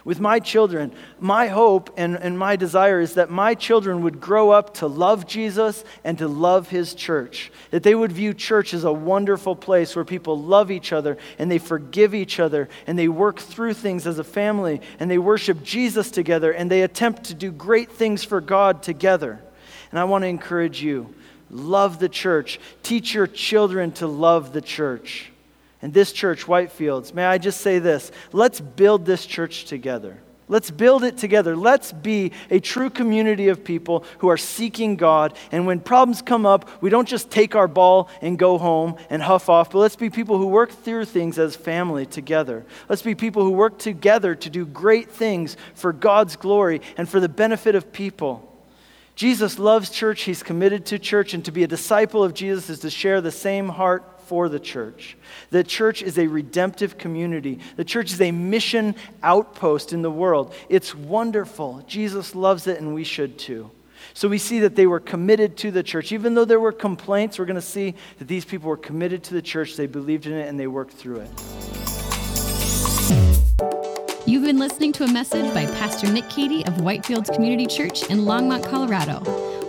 With 0.04 0.20
my 0.20 0.40
children, 0.40 0.94
my 1.20 1.48
hope 1.48 1.94
and, 1.96 2.16
and 2.16 2.38
my 2.38 2.56
desire 2.56 3.00
is 3.00 3.14
that 3.14 3.30
my 3.30 3.54
children 3.54 4.02
would 4.02 4.20
grow 4.20 4.50
up 4.50 4.74
to 4.76 4.88
love 4.88 5.28
Jesus 5.28 5.84
and 6.04 6.18
to 6.18 6.28
love 6.28 6.70
his 6.70 6.96
church. 6.96 7.52
That 7.70 7.84
they 7.84 7.94
would 7.94 8.12
view 8.12 8.34
church 8.34 8.74
as 8.74 8.84
a 8.84 8.92
wonderful 8.92 9.56
place 9.56 9.96
where 9.96 10.04
people 10.04 10.42
love 10.42 10.72
each 10.72 10.92
other 10.92 11.18
and 11.38 11.52
they 11.52 11.60
forgive 11.60 12.16
each 12.16 12.40
other 12.40 12.68
and 12.88 12.98
they 12.98 13.08
work 13.08 13.40
through 13.40 13.76
things 13.76 14.08
as 14.08 14.18
a 14.18 14.24
family 14.24 14.82
and 15.00 15.10
they 15.10 15.20
worship 15.20 15.62
Jesus 15.62 16.10
together 16.10 16.52
and 16.52 16.72
they 16.72 16.82
attempt 16.82 17.26
to 17.26 17.36
do 17.36 17.52
great 17.52 17.92
things 17.92 18.24
for 18.24 18.42
God 18.42 18.82
together. 18.82 19.40
And 19.92 20.00
I 20.00 20.06
want 20.06 20.24
to 20.24 20.28
encourage 20.28 20.82
you 20.82 21.14
love 21.52 22.00
the 22.00 22.10
church, 22.10 22.60
teach 22.82 23.14
your 23.14 23.28
children 23.28 23.92
to 23.92 24.08
love 24.08 24.54
the 24.54 24.62
church. 24.62 25.31
And 25.82 25.94
this 25.94 26.12
church, 26.12 26.46
Whitefields, 26.46 27.14
may 27.14 27.26
I 27.26 27.38
just 27.38 27.62
say 27.62 27.80
this? 27.80 28.12
Let's 28.32 28.60
build 28.60 29.06
this 29.06 29.26
church 29.26 29.66
together. 29.66 30.18
Let's 30.52 30.70
build 30.70 31.06
it 31.06 31.18
together. 31.18 31.56
Let's 31.56 31.94
be 31.94 32.34
a 32.50 32.60
true 32.60 32.90
community 32.90 33.48
of 33.48 33.64
people 33.64 34.04
who 34.18 34.28
are 34.28 34.36
seeking 34.36 34.98
God. 34.98 35.34
And 35.50 35.66
when 35.66 35.80
problems 35.80 36.22
come 36.22 36.46
up, 36.46 36.70
we 36.82 36.90
don't 36.90 37.08
just 37.08 37.32
take 37.32 37.56
our 37.56 37.70
ball 37.70 38.10
and 38.22 38.38
go 38.38 38.58
home 38.58 38.98
and 39.10 39.24
huff 39.24 39.48
off, 39.48 39.72
but 39.72 39.80
let's 39.80 39.96
be 39.96 40.10
people 40.10 40.38
who 40.38 40.48
work 40.48 40.70
through 40.70 41.06
things 41.06 41.40
as 41.40 41.56
family 41.56 42.06
together. 42.06 42.66
Let's 42.90 43.02
be 43.02 43.16
people 43.16 43.44
who 43.44 43.52
work 43.52 43.80
together 43.80 44.36
to 44.36 44.50
do 44.50 44.66
great 44.66 45.10
things 45.10 45.56
for 45.74 45.94
God's 45.94 46.36
glory 46.36 46.82
and 46.98 47.08
for 47.08 47.22
the 47.22 47.30
benefit 47.30 47.74
of 47.74 47.94
people. 47.94 48.46
Jesus 49.16 49.58
loves 49.58 49.90
church, 49.90 50.24
he's 50.24 50.44
committed 50.44 50.86
to 50.88 51.00
church, 51.00 51.34
and 51.34 51.46
to 51.46 51.52
be 51.54 51.64
a 51.64 51.68
disciple 51.68 52.26
of 52.26 52.34
Jesus 52.34 52.70
is 52.70 52.80
to 52.80 52.90
share 52.90 53.22
the 53.22 53.32
same 53.32 53.70
heart 53.70 54.11
for 54.32 54.48
the 54.48 54.62
church. 54.62 55.18
The 55.50 55.62
church 55.62 56.02
is 56.02 56.18
a 56.18 56.26
redemptive 56.26 56.98
community. 56.98 57.60
The 57.76 57.84
church 57.84 58.14
is 58.14 58.22
a 58.22 58.32
mission 58.32 58.96
outpost 59.22 59.92
in 59.92 60.04
the 60.04 60.10
world. 60.10 60.56
It's 60.70 60.96
wonderful. 60.96 61.84
Jesus 61.86 62.34
loves 62.34 62.66
it, 62.66 62.80
and 62.80 62.96
we 62.96 63.04
should 63.04 63.38
too. 63.38 63.70
So 64.14 64.30
we 64.30 64.38
see 64.38 64.60
that 64.60 64.78
they 64.78 64.88
were 64.88 65.02
committed 65.02 65.58
to 65.58 65.70
the 65.70 65.84
church. 65.84 66.14
Even 66.14 66.34
though 66.34 66.46
there 66.46 66.62
were 66.62 66.72
complaints, 66.72 67.40
we're 67.40 67.46
going 67.46 67.56
to 67.56 67.62
see 67.62 67.94
that 68.20 68.30
these 68.30 68.46
people 68.46 68.70
were 68.70 68.78
committed 68.78 69.22
to 69.24 69.34
the 69.34 69.42
church. 69.42 69.76
They 69.76 69.86
believed 69.86 70.28
in 70.28 70.32
it 70.32 70.48
and 70.48 70.58
they 70.58 70.68
worked 70.68 70.94
through 70.94 71.26
it. 71.26 71.30
You've 74.26 74.46
been 74.46 74.60
listening 74.60 74.94
to 74.94 75.04
a 75.04 75.12
message 75.12 75.54
by 75.54 75.66
Pastor 75.66 76.10
Nick 76.10 76.30
Cady 76.30 76.66
of 76.68 76.76
Whitefields 76.76 77.36
Community 77.36 77.68
Church 77.68 78.10
in 78.10 78.20
Longmont, 78.20 78.64
Colorado. 78.64 79.20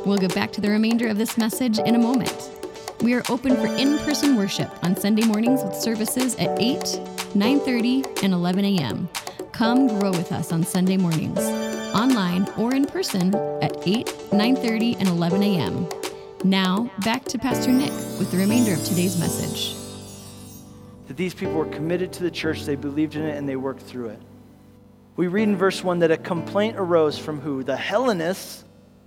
We'll 0.07 0.19
get 0.19 0.37
back 0.37 0.53
to 0.53 0.61
the 0.61 0.71
remainder 0.71 1.09
of 1.09 1.19
this 1.19 1.37
message 1.37 1.81
in 1.81 1.97
a 1.97 1.99
moment. 1.99 2.62
We 3.03 3.15
are 3.15 3.23
open 3.29 3.57
for 3.57 3.67
in-person 3.67 4.37
worship 4.37 4.71
on 4.85 4.95
Sunday 4.95 5.25
mornings 5.25 5.65
with 5.65 5.75
services 5.75 6.37
at 6.37 6.57
8, 6.61 6.79
9:30, 7.35 8.23
and 8.23 8.33
11 8.33 8.65
a.m. 8.65 9.09
Come 9.51 9.89
grow 9.89 10.13
with 10.13 10.31
us 10.31 10.53
on 10.53 10.63
Sunday 10.63 10.97
mornings, 10.97 11.41
online 11.97 12.49
or 12.57 12.73
in 12.73 12.87
person 12.87 13.35
at 13.61 13.77
8, 13.85 14.07
9:30, 14.31 15.01
and 15.01 15.09
11 15.09 15.43
a.m. 15.43 15.89
Now, 16.45 16.93
back 17.01 17.25
to 17.25 17.39
Pastor 17.39 17.73
Nick 17.73 17.91
with 18.21 18.31
the 18.31 18.37
remainder 18.37 18.73
of 18.73 18.85
today's 18.85 19.19
message. 19.19 19.75
That 21.09 21.17
these 21.17 21.35
people 21.35 21.55
were 21.55 21.67
committed 21.67 22.13
to 22.13 22.23
the 22.23 22.31
church, 22.31 22.63
they 22.63 22.77
believed 22.77 23.17
in 23.17 23.25
it, 23.25 23.37
and 23.37 23.49
they 23.49 23.57
worked 23.57 23.83
through 23.83 24.11
it. 24.11 24.23
We 25.17 25.27
read 25.27 25.49
in 25.49 25.57
verse 25.57 25.83
1 25.83 25.99
that 25.99 26.13
a 26.13 26.17
complaint 26.17 26.77
arose 26.79 27.19
from 27.19 27.41
who? 27.41 27.65
The 27.65 27.77
Hellenists 27.77 28.65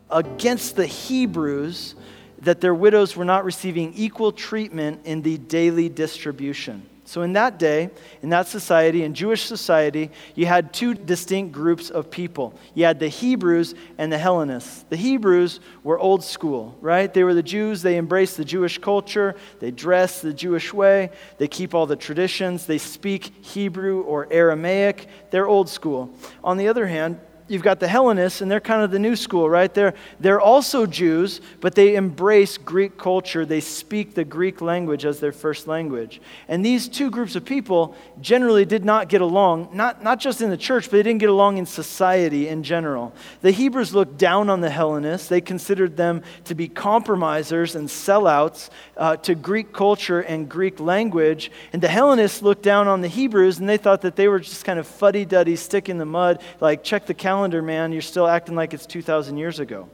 against 0.09 0.75
the 0.75 0.85
Hebrews 0.85 1.95
that 2.39 2.61
their 2.61 2.75
widows 2.75 3.15
were 3.15 3.25
not 3.25 3.45
receiving 3.45 3.93
equal 3.95 4.31
treatment 4.31 5.01
in 5.05 5.21
the 5.21 5.37
daily 5.37 5.89
distribution. 5.89 6.87
So, 7.07 7.21
in 7.21 7.33
that 7.33 7.59
day, 7.59 7.91
in 8.23 8.29
that 8.29 8.47
society, 8.47 9.03
in 9.03 9.13
Jewish 9.13 9.43
society, 9.43 10.09
you 10.33 10.47
had 10.47 10.73
two 10.73 10.95
distinct 10.95 11.51
groups 11.51 11.91
of 11.91 12.09
people. 12.09 12.55
You 12.73 12.85
had 12.85 12.99
the 12.99 13.09
Hebrews 13.09 13.75
and 13.99 14.11
the 14.11 14.17
Hellenists. 14.17 14.85
The 14.89 14.95
Hebrews 14.95 15.59
were 15.83 15.99
old 15.99 16.23
school, 16.23 16.75
right? 16.81 17.13
They 17.13 17.23
were 17.23 17.35
the 17.35 17.43
Jews. 17.43 17.83
They 17.83 17.99
embraced 17.99 18.37
the 18.37 18.45
Jewish 18.45 18.79
culture. 18.79 19.35
They 19.59 19.69
dress 19.69 20.21
the 20.21 20.33
Jewish 20.33 20.73
way. 20.73 21.11
They 21.37 21.47
keep 21.47 21.75
all 21.75 21.85
the 21.85 21.95
traditions. 21.95 22.65
They 22.65 22.79
speak 22.79 23.45
Hebrew 23.45 24.01
or 24.01 24.27
Aramaic. 24.31 25.05
They're 25.29 25.47
old 25.47 25.69
school. 25.69 26.09
On 26.43 26.57
the 26.57 26.69
other 26.69 26.87
hand, 26.87 27.19
you've 27.47 27.61
got 27.61 27.79
the 27.79 27.87
Hellenists, 27.87 28.41
and 28.41 28.49
they're 28.49 28.59
kind 28.59 28.81
of 28.81 28.89
the 28.89 28.97
new 28.97 29.15
school, 29.15 29.47
right? 29.49 29.71
They're, 29.71 29.93
they're 30.19 30.41
also 30.41 30.87
Jews, 30.87 31.41
but 31.61 31.75
they 31.75 31.95
embrace 31.95 32.57
Greek 32.57 32.97
culture. 32.97 33.45
They 33.45 33.59
speak 33.59 34.15
the 34.15 34.25
Greek 34.25 34.61
language 34.61 35.05
as 35.05 35.19
their 35.19 35.31
first 35.31 35.67
language. 35.67 36.21
And 36.47 36.65
these 36.65 36.87
two 36.87 37.11
groups 37.11 37.35
of 37.35 37.45
people 37.45 37.95
generally 38.19 38.65
did 38.65 38.83
not 38.83 39.09
get 39.09 39.21
along, 39.21 39.69
not, 39.73 40.03
not 40.03 40.19
just 40.19 40.41
in 40.41 40.49
the 40.49 40.57
church, 40.57 40.85
but 40.85 40.93
they 40.93 41.03
didn't 41.03 41.19
get 41.19 41.29
along 41.29 41.57
in 41.57 41.67
society 41.67 42.47
in 42.47 42.63
general. 42.63 43.13
The 43.41 43.51
Hebrews 43.51 43.93
looked 43.93 44.17
down 44.17 44.49
on 44.49 44.61
the 44.61 44.71
Hellenists. 44.71 45.27
They 45.27 45.41
considered 45.41 45.97
them 45.97 46.23
to 46.45 46.55
be 46.55 46.67
compromisers 46.67 47.75
and 47.75 47.87
sellouts 47.87 48.71
uh, 48.97 49.17
to 49.17 49.35
Greek 49.35 49.71
culture 49.71 50.21
and 50.21 50.49
Greek 50.49 50.79
language. 50.79 51.51
And 51.73 51.81
the 51.81 51.89
Hellenists 51.89 52.41
looked 52.41 52.63
down 52.63 52.87
on 52.87 53.01
the 53.01 53.07
Hebrews, 53.07 53.59
and 53.59 53.69
they 53.69 53.77
thought 53.77 54.01
that 54.01 54.15
they 54.15 54.27
were 54.27 54.39
just 54.39 54.65
kind 54.65 54.79
of 54.79 54.87
fuddy 54.87 55.25
duddy, 55.25 55.55
stick 55.55 55.89
in 55.89 55.99
the 55.99 56.05
mud, 56.05 56.41
like, 56.59 56.83
check 56.83 57.05
the 57.05 57.13
calendar 57.13 57.34
calendar, 57.35 57.61
man, 57.61 57.91
you're 57.91 58.01
still 58.01 58.27
acting 58.27 58.55
like 58.55 58.73
it's 58.73 58.85
2,000 58.85 59.35
years 59.35 59.59
ago. 59.59 59.89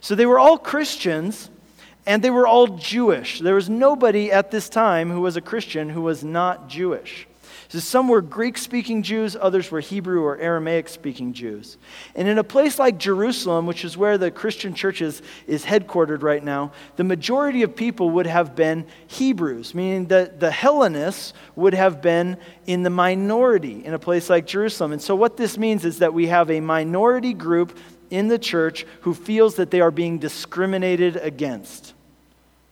So 0.00 0.16
they 0.16 0.26
were 0.26 0.40
all 0.40 0.58
Christians 0.58 1.48
and 2.04 2.20
they 2.20 2.30
were 2.30 2.48
all 2.48 2.66
Jewish. 2.66 3.38
There 3.38 3.54
was 3.54 3.70
nobody 3.70 4.32
at 4.32 4.50
this 4.50 4.68
time 4.68 5.08
who 5.08 5.20
was 5.20 5.36
a 5.36 5.40
Christian 5.40 5.90
who 5.90 6.00
was 6.00 6.24
not 6.24 6.68
Jewish. 6.68 7.28
So 7.70 7.78
some 7.78 8.08
were 8.08 8.20
Greek 8.20 8.58
speaking 8.58 9.04
Jews, 9.04 9.36
others 9.40 9.70
were 9.70 9.78
Hebrew 9.78 10.24
or 10.24 10.36
Aramaic 10.38 10.88
speaking 10.88 11.32
Jews. 11.32 11.78
And 12.16 12.26
in 12.26 12.36
a 12.36 12.42
place 12.42 12.80
like 12.80 12.98
Jerusalem, 12.98 13.64
which 13.64 13.84
is 13.84 13.96
where 13.96 14.18
the 14.18 14.32
Christian 14.32 14.74
church 14.74 15.00
is, 15.00 15.22
is 15.46 15.64
headquartered 15.64 16.24
right 16.24 16.42
now, 16.42 16.72
the 16.96 17.04
majority 17.04 17.62
of 17.62 17.76
people 17.76 18.10
would 18.10 18.26
have 18.26 18.56
been 18.56 18.88
Hebrews, 19.06 19.72
meaning 19.72 20.06
that 20.06 20.40
the 20.40 20.50
Hellenists 20.50 21.32
would 21.54 21.74
have 21.74 22.02
been 22.02 22.38
in 22.66 22.82
the 22.82 22.90
minority 22.90 23.84
in 23.84 23.94
a 23.94 24.00
place 24.00 24.28
like 24.28 24.48
Jerusalem. 24.48 24.90
And 24.90 25.00
so 25.00 25.14
what 25.14 25.36
this 25.36 25.56
means 25.56 25.84
is 25.84 26.00
that 26.00 26.12
we 26.12 26.26
have 26.26 26.50
a 26.50 26.58
minority 26.58 27.34
group 27.34 27.78
in 28.10 28.26
the 28.26 28.38
church 28.40 28.84
who 29.02 29.14
feels 29.14 29.54
that 29.54 29.70
they 29.70 29.80
are 29.80 29.92
being 29.92 30.18
discriminated 30.18 31.18
against. 31.18 31.94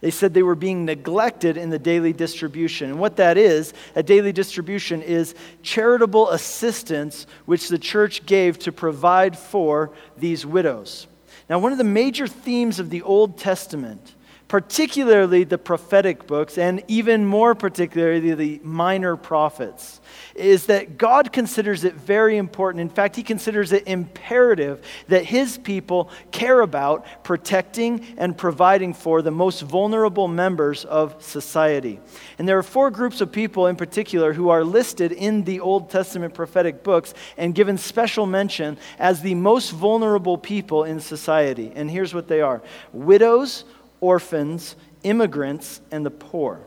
They 0.00 0.10
said 0.10 0.32
they 0.32 0.44
were 0.44 0.54
being 0.54 0.84
neglected 0.84 1.56
in 1.56 1.70
the 1.70 1.78
daily 1.78 2.12
distribution. 2.12 2.90
And 2.90 3.00
what 3.00 3.16
that 3.16 3.36
is, 3.36 3.74
a 3.96 4.02
daily 4.02 4.32
distribution 4.32 5.02
is 5.02 5.34
charitable 5.62 6.30
assistance 6.30 7.26
which 7.46 7.68
the 7.68 7.78
church 7.78 8.24
gave 8.24 8.58
to 8.60 8.72
provide 8.72 9.36
for 9.36 9.90
these 10.16 10.46
widows. 10.46 11.08
Now, 11.50 11.58
one 11.58 11.72
of 11.72 11.78
the 11.78 11.84
major 11.84 12.28
themes 12.28 12.78
of 12.78 12.90
the 12.90 13.02
Old 13.02 13.38
Testament 13.38 14.14
particularly 14.48 15.44
the 15.44 15.58
prophetic 15.58 16.26
books, 16.26 16.56
and 16.56 16.82
even 16.88 17.26
more 17.26 17.54
particularly 17.54 18.32
the 18.34 18.60
minor 18.64 19.14
prophets, 19.14 20.00
is 20.34 20.66
that 20.66 20.96
God 20.96 21.32
considers 21.32 21.84
it 21.84 21.94
very 21.94 22.38
important. 22.38 22.80
In 22.80 22.88
fact, 22.88 23.14
He 23.14 23.22
considers 23.22 23.72
it 23.72 23.86
imperative 23.86 24.82
that 25.08 25.24
His 25.24 25.58
people 25.58 26.10
care 26.30 26.62
about 26.62 27.04
protecting 27.22 28.04
and 28.16 28.36
providing 28.36 28.94
for 28.94 29.20
the 29.20 29.30
most 29.30 29.60
vulnerable 29.60 30.28
members 30.28 30.86
of 30.86 31.22
society. 31.22 32.00
And 32.38 32.48
there 32.48 32.56
are 32.56 32.62
four 32.62 32.90
groups 32.90 33.20
of 33.20 33.30
people 33.30 33.66
in 33.66 33.76
particular 33.76 34.32
who 34.32 34.48
are 34.48 34.64
listed 34.64 35.12
in 35.12 35.44
the 35.44 35.60
Old 35.60 35.90
Testament 35.90 36.32
prophetic 36.32 36.82
books 36.82 37.12
and 37.36 37.54
given 37.54 37.76
special 37.76 38.24
mention 38.24 38.78
as 38.98 39.20
the 39.20 39.34
most 39.34 39.72
vulnerable 39.72 40.38
people 40.38 40.84
in 40.84 41.00
society. 41.00 41.70
And 41.74 41.90
here's 41.90 42.14
what 42.14 42.28
they 42.28 42.40
are 42.40 42.62
widows 42.92 43.64
orphans, 44.00 44.76
immigrants, 45.02 45.80
and 45.90 46.04
the 46.04 46.10
poor. 46.10 46.60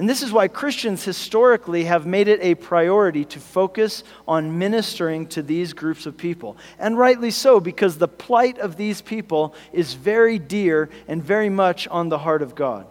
And 0.00 0.08
this 0.08 0.22
is 0.22 0.32
why 0.32 0.48
Christians 0.48 1.04
historically 1.04 1.84
have 1.84 2.06
made 2.06 2.26
it 2.26 2.40
a 2.40 2.54
priority 2.54 3.26
to 3.26 3.38
focus 3.38 4.02
on 4.26 4.58
ministering 4.58 5.26
to 5.26 5.42
these 5.42 5.74
groups 5.74 6.06
of 6.06 6.16
people. 6.16 6.56
And 6.78 6.96
rightly 6.96 7.30
so, 7.30 7.60
because 7.60 7.98
the 7.98 8.08
plight 8.08 8.58
of 8.58 8.76
these 8.76 9.02
people 9.02 9.54
is 9.74 9.92
very 9.92 10.38
dear 10.38 10.88
and 11.06 11.22
very 11.22 11.50
much 11.50 11.86
on 11.88 12.08
the 12.08 12.16
heart 12.16 12.40
of 12.40 12.54
God. 12.54 12.86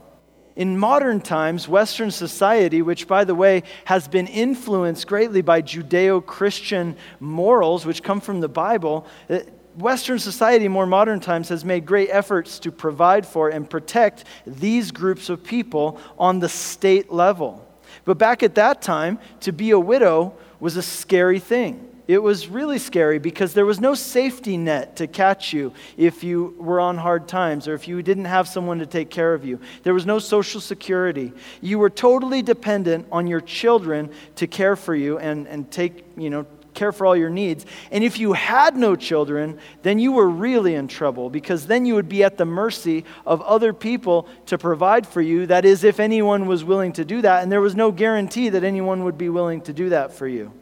In 0.55 0.77
modern 0.77 1.19
times, 1.19 1.67
Western 1.67 2.11
society, 2.11 2.83
which, 2.83 3.07
by 3.07 3.23
the 3.23 3.33
way, 3.33 3.63
has 3.85 4.07
been 4.07 4.27
influenced 4.27 5.07
greatly 5.07 5.41
by 5.41 5.63
Judeo 5.63 6.23
Christian 6.23 6.95
morals, 7.19 7.87
which 7.87 8.03
come 8.03 8.21
from 8.21 8.39
the 8.41 8.49
Bible, 8.49 9.07
Western 9.79 10.19
society, 10.19 10.67
more 10.67 10.85
modern 10.85 11.19
times, 11.19 11.49
has 11.49 11.63
made 11.63 11.85
great 11.85 12.09
efforts 12.11 12.59
to 12.59 12.71
provide 12.71 13.25
for 13.25 13.49
and 13.49 13.69
protect 13.69 14.25
these 14.45 14.91
groups 14.91 15.29
of 15.29 15.43
people 15.43 15.99
on 16.17 16.39
the 16.39 16.49
state 16.49 17.11
level. 17.11 17.65
But 18.05 18.17
back 18.17 18.43
at 18.43 18.55
that 18.55 18.81
time, 18.81 19.19
to 19.41 19.51
be 19.51 19.71
a 19.71 19.79
widow 19.79 20.33
was 20.59 20.75
a 20.75 20.81
scary 20.81 21.39
thing. 21.39 21.85
It 22.09 22.23
was 22.23 22.47
really 22.47 22.79
scary 22.79 23.19
because 23.19 23.53
there 23.53 23.67
was 23.67 23.79
no 23.79 23.93
safety 23.93 24.57
net 24.57 24.95
to 24.95 25.05
catch 25.05 25.53
you 25.53 25.73
if 25.95 26.23
you 26.23 26.55
were 26.57 26.79
on 26.79 26.97
hard 26.97 27.27
times 27.27 27.67
or 27.67 27.75
if 27.75 27.87
you 27.87 28.01
didn't 28.01 28.25
have 28.25 28.47
someone 28.47 28.79
to 28.79 28.87
take 28.87 29.11
care 29.11 29.35
of 29.35 29.45
you. 29.45 29.59
There 29.83 29.93
was 29.93 30.07
no 30.07 30.17
social 30.17 30.59
security. 30.59 31.31
You 31.61 31.77
were 31.77 31.91
totally 31.91 32.41
dependent 32.41 33.05
on 33.11 33.27
your 33.27 33.41
children 33.41 34.09
to 34.37 34.47
care 34.47 34.75
for 34.75 34.95
you 34.95 35.19
and, 35.19 35.47
and 35.47 35.69
take, 35.69 36.03
you 36.17 36.31
know, 36.31 36.47
care 36.79 36.91
for 36.91 37.05
all 37.05 37.15
your 37.15 37.29
needs. 37.29 37.65
And 37.91 38.03
if 38.03 38.17
you 38.17 38.33
had 38.33 38.77
no 38.77 38.95
children, 38.95 39.59
then 39.83 39.99
you 39.99 40.13
were 40.13 40.29
really 40.29 40.73
in 40.73 40.87
trouble 40.87 41.29
because 41.29 41.67
then 41.67 41.85
you 41.85 41.93
would 41.95 42.09
be 42.09 42.23
at 42.23 42.37
the 42.37 42.45
mercy 42.45 43.05
of 43.25 43.41
other 43.41 43.73
people 43.73 44.27
to 44.47 44.57
provide 44.57 45.05
for 45.05 45.21
you. 45.21 45.45
That 45.45 45.65
is, 45.65 45.83
if 45.83 45.99
anyone 45.99 46.47
was 46.47 46.63
willing 46.63 46.93
to 46.93 47.05
do 47.05 47.21
that. 47.21 47.43
And 47.43 47.51
there 47.51 47.61
was 47.61 47.75
no 47.75 47.91
guarantee 47.91 48.49
that 48.49 48.63
anyone 48.63 49.03
would 49.03 49.17
be 49.17 49.29
willing 49.29 49.61
to 49.61 49.73
do 49.73 49.89
that 49.89 50.13
for 50.13 50.27
you. 50.27 50.53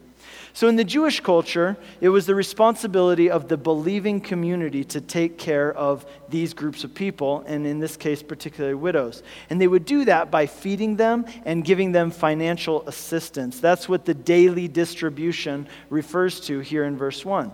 So, 0.58 0.68
in 0.68 0.76
the 0.76 0.84
Jewish 0.84 1.20
culture, 1.20 1.78
it 2.02 2.10
was 2.10 2.26
the 2.26 2.34
responsibility 2.34 3.30
of 3.30 3.48
the 3.48 3.58
believing 3.58 4.20
community 4.20 4.84
to 4.86 5.00
take 5.00 5.38
care 5.38 5.72
of 5.72 6.04
these 6.30 6.56
groups 6.56 6.84
of 6.84 6.96
people, 6.96 7.44
and 7.46 7.68
in 7.68 7.78
this 7.78 7.96
case, 7.96 8.24
particularly 8.24 8.74
widows. 8.74 9.22
And 9.52 9.62
they 9.62 9.68
would 9.68 9.86
do 9.86 10.06
that 10.06 10.32
by 10.32 10.48
feeding 10.48 10.96
them 10.96 11.28
and 11.46 11.64
giving 11.64 11.92
them 11.92 12.10
financial 12.10 12.82
assistance. 12.88 13.60
That's 13.60 13.88
what 13.88 14.06
the 14.06 14.16
daily 14.16 14.68
distribution 14.68 15.68
refers 15.92 16.40
to 16.48 16.62
here 16.62 16.86
in 16.86 16.98
verse 16.98 17.24
1. 17.24 17.52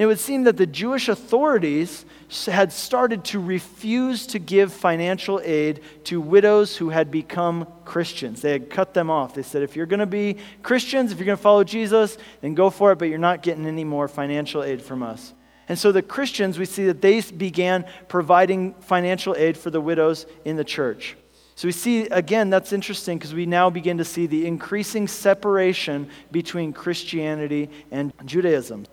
And 0.00 0.04
it 0.04 0.06
would 0.06 0.18
seem 0.18 0.44
that 0.44 0.56
the 0.56 0.66
Jewish 0.66 1.10
authorities 1.10 2.06
had 2.46 2.72
started 2.72 3.22
to 3.26 3.38
refuse 3.38 4.26
to 4.28 4.38
give 4.38 4.72
financial 4.72 5.42
aid 5.44 5.82
to 6.04 6.22
widows 6.22 6.74
who 6.74 6.88
had 6.88 7.10
become 7.10 7.66
Christians. 7.84 8.40
They 8.40 8.52
had 8.52 8.70
cut 8.70 8.94
them 8.94 9.10
off. 9.10 9.34
They 9.34 9.42
said, 9.42 9.62
if 9.62 9.76
you're 9.76 9.84
going 9.84 10.00
to 10.00 10.06
be 10.06 10.38
Christians, 10.62 11.12
if 11.12 11.18
you're 11.18 11.26
going 11.26 11.36
to 11.36 11.42
follow 11.42 11.64
Jesus, 11.64 12.16
then 12.40 12.54
go 12.54 12.70
for 12.70 12.92
it, 12.92 12.98
but 12.98 13.10
you're 13.10 13.18
not 13.18 13.42
getting 13.42 13.66
any 13.66 13.84
more 13.84 14.08
financial 14.08 14.64
aid 14.64 14.80
from 14.80 15.02
us. 15.02 15.34
And 15.68 15.78
so 15.78 15.92
the 15.92 16.00
Christians, 16.00 16.58
we 16.58 16.64
see 16.64 16.86
that 16.86 17.02
they 17.02 17.20
began 17.20 17.84
providing 18.08 18.72
financial 18.80 19.36
aid 19.36 19.58
for 19.58 19.68
the 19.68 19.82
widows 19.82 20.24
in 20.46 20.56
the 20.56 20.64
church. 20.64 21.14
So 21.56 21.68
we 21.68 21.72
see, 21.72 22.06
again, 22.06 22.48
that's 22.48 22.72
interesting 22.72 23.18
because 23.18 23.34
we 23.34 23.44
now 23.44 23.68
begin 23.68 23.98
to 23.98 24.06
see 24.06 24.26
the 24.26 24.46
increasing 24.46 25.06
separation 25.06 26.08
between 26.32 26.72
Christianity 26.72 27.68
and 27.90 28.14
Judaism. 28.24 28.86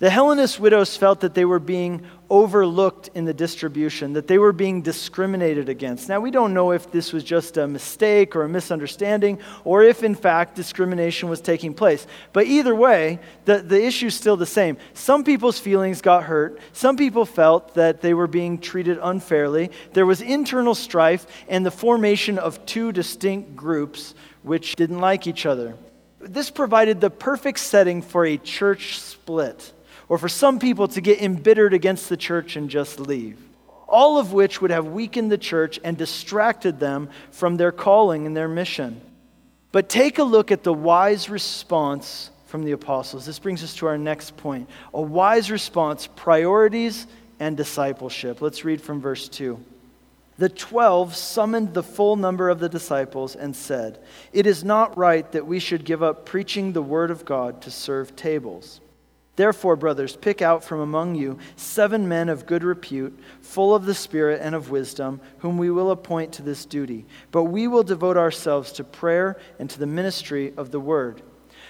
The 0.00 0.10
Hellenist 0.10 0.60
widows 0.60 0.96
felt 0.96 1.20
that 1.20 1.34
they 1.34 1.44
were 1.44 1.58
being 1.58 2.06
overlooked 2.30 3.10
in 3.14 3.24
the 3.24 3.34
distribution, 3.34 4.12
that 4.12 4.28
they 4.28 4.38
were 4.38 4.52
being 4.52 4.80
discriminated 4.80 5.68
against. 5.68 6.08
Now, 6.08 6.20
we 6.20 6.30
don't 6.30 6.54
know 6.54 6.70
if 6.70 6.92
this 6.92 7.12
was 7.12 7.24
just 7.24 7.56
a 7.56 7.66
mistake 7.66 8.36
or 8.36 8.44
a 8.44 8.48
misunderstanding, 8.48 9.40
or 9.64 9.82
if 9.82 10.04
in 10.04 10.14
fact 10.14 10.54
discrimination 10.54 11.28
was 11.28 11.40
taking 11.40 11.74
place. 11.74 12.06
But 12.32 12.46
either 12.46 12.76
way, 12.76 13.18
the, 13.44 13.58
the 13.58 13.84
issue 13.84 14.06
is 14.06 14.14
still 14.14 14.36
the 14.36 14.46
same. 14.46 14.76
Some 14.94 15.24
people's 15.24 15.58
feelings 15.58 16.00
got 16.00 16.22
hurt, 16.22 16.60
some 16.72 16.96
people 16.96 17.24
felt 17.24 17.74
that 17.74 18.00
they 18.00 18.14
were 18.14 18.28
being 18.28 18.58
treated 18.58 19.00
unfairly. 19.02 19.72
There 19.94 20.06
was 20.06 20.20
internal 20.20 20.76
strife 20.76 21.26
and 21.48 21.66
the 21.66 21.72
formation 21.72 22.38
of 22.38 22.64
two 22.66 22.92
distinct 22.92 23.56
groups 23.56 24.14
which 24.44 24.76
didn't 24.76 25.00
like 25.00 25.26
each 25.26 25.44
other. 25.44 25.74
This 26.20 26.50
provided 26.50 27.00
the 27.00 27.10
perfect 27.10 27.58
setting 27.58 28.00
for 28.00 28.24
a 28.24 28.36
church 28.36 29.00
split 29.00 29.72
or 30.08 30.18
for 30.18 30.28
some 30.28 30.58
people 30.58 30.88
to 30.88 31.00
get 31.00 31.20
embittered 31.20 31.74
against 31.74 32.08
the 32.08 32.16
church 32.16 32.56
and 32.56 32.70
just 32.70 32.98
leave. 32.98 33.38
All 33.86 34.18
of 34.18 34.32
which 34.32 34.60
would 34.60 34.70
have 34.70 34.86
weakened 34.86 35.32
the 35.32 35.38
church 35.38 35.80
and 35.82 35.96
distracted 35.96 36.78
them 36.78 37.08
from 37.30 37.56
their 37.56 37.72
calling 37.72 38.26
and 38.26 38.36
their 38.36 38.48
mission. 38.48 39.00
But 39.72 39.88
take 39.88 40.18
a 40.18 40.24
look 40.24 40.50
at 40.50 40.62
the 40.62 40.72
wise 40.72 41.28
response 41.28 42.30
from 42.46 42.64
the 42.64 42.72
apostles. 42.72 43.26
This 43.26 43.38
brings 43.38 43.62
us 43.62 43.74
to 43.76 43.86
our 43.86 43.98
next 43.98 44.36
point 44.36 44.68
a 44.92 45.00
wise 45.00 45.50
response, 45.50 46.06
priorities, 46.06 47.06
and 47.38 47.56
discipleship. 47.56 48.40
Let's 48.40 48.64
read 48.64 48.80
from 48.80 49.00
verse 49.00 49.28
2. 49.28 49.58
The 50.38 50.48
twelve 50.48 51.16
summoned 51.16 51.74
the 51.74 51.82
full 51.82 52.14
number 52.14 52.48
of 52.48 52.60
the 52.60 52.68
disciples 52.68 53.34
and 53.34 53.56
said, 53.56 53.98
It 54.32 54.46
is 54.46 54.62
not 54.62 54.96
right 54.96 55.30
that 55.32 55.46
we 55.46 55.58
should 55.58 55.84
give 55.84 56.00
up 56.02 56.26
preaching 56.26 56.72
the 56.72 56.82
word 56.82 57.10
of 57.10 57.24
God 57.24 57.60
to 57.62 57.72
serve 57.72 58.14
tables. 58.14 58.80
Therefore, 59.38 59.76
brothers, 59.76 60.16
pick 60.16 60.42
out 60.42 60.64
from 60.64 60.80
among 60.80 61.14
you 61.14 61.38
seven 61.54 62.08
men 62.08 62.28
of 62.28 62.44
good 62.44 62.64
repute, 62.64 63.16
full 63.40 63.72
of 63.72 63.86
the 63.86 63.94
Spirit 63.94 64.40
and 64.42 64.52
of 64.52 64.72
wisdom, 64.72 65.20
whom 65.38 65.58
we 65.58 65.70
will 65.70 65.92
appoint 65.92 66.32
to 66.32 66.42
this 66.42 66.64
duty. 66.64 67.06
But 67.30 67.44
we 67.44 67.68
will 67.68 67.84
devote 67.84 68.16
ourselves 68.16 68.72
to 68.72 68.82
prayer 68.82 69.38
and 69.60 69.70
to 69.70 69.78
the 69.78 69.86
ministry 69.86 70.52
of 70.56 70.72
the 70.72 70.80
word. 70.80 71.22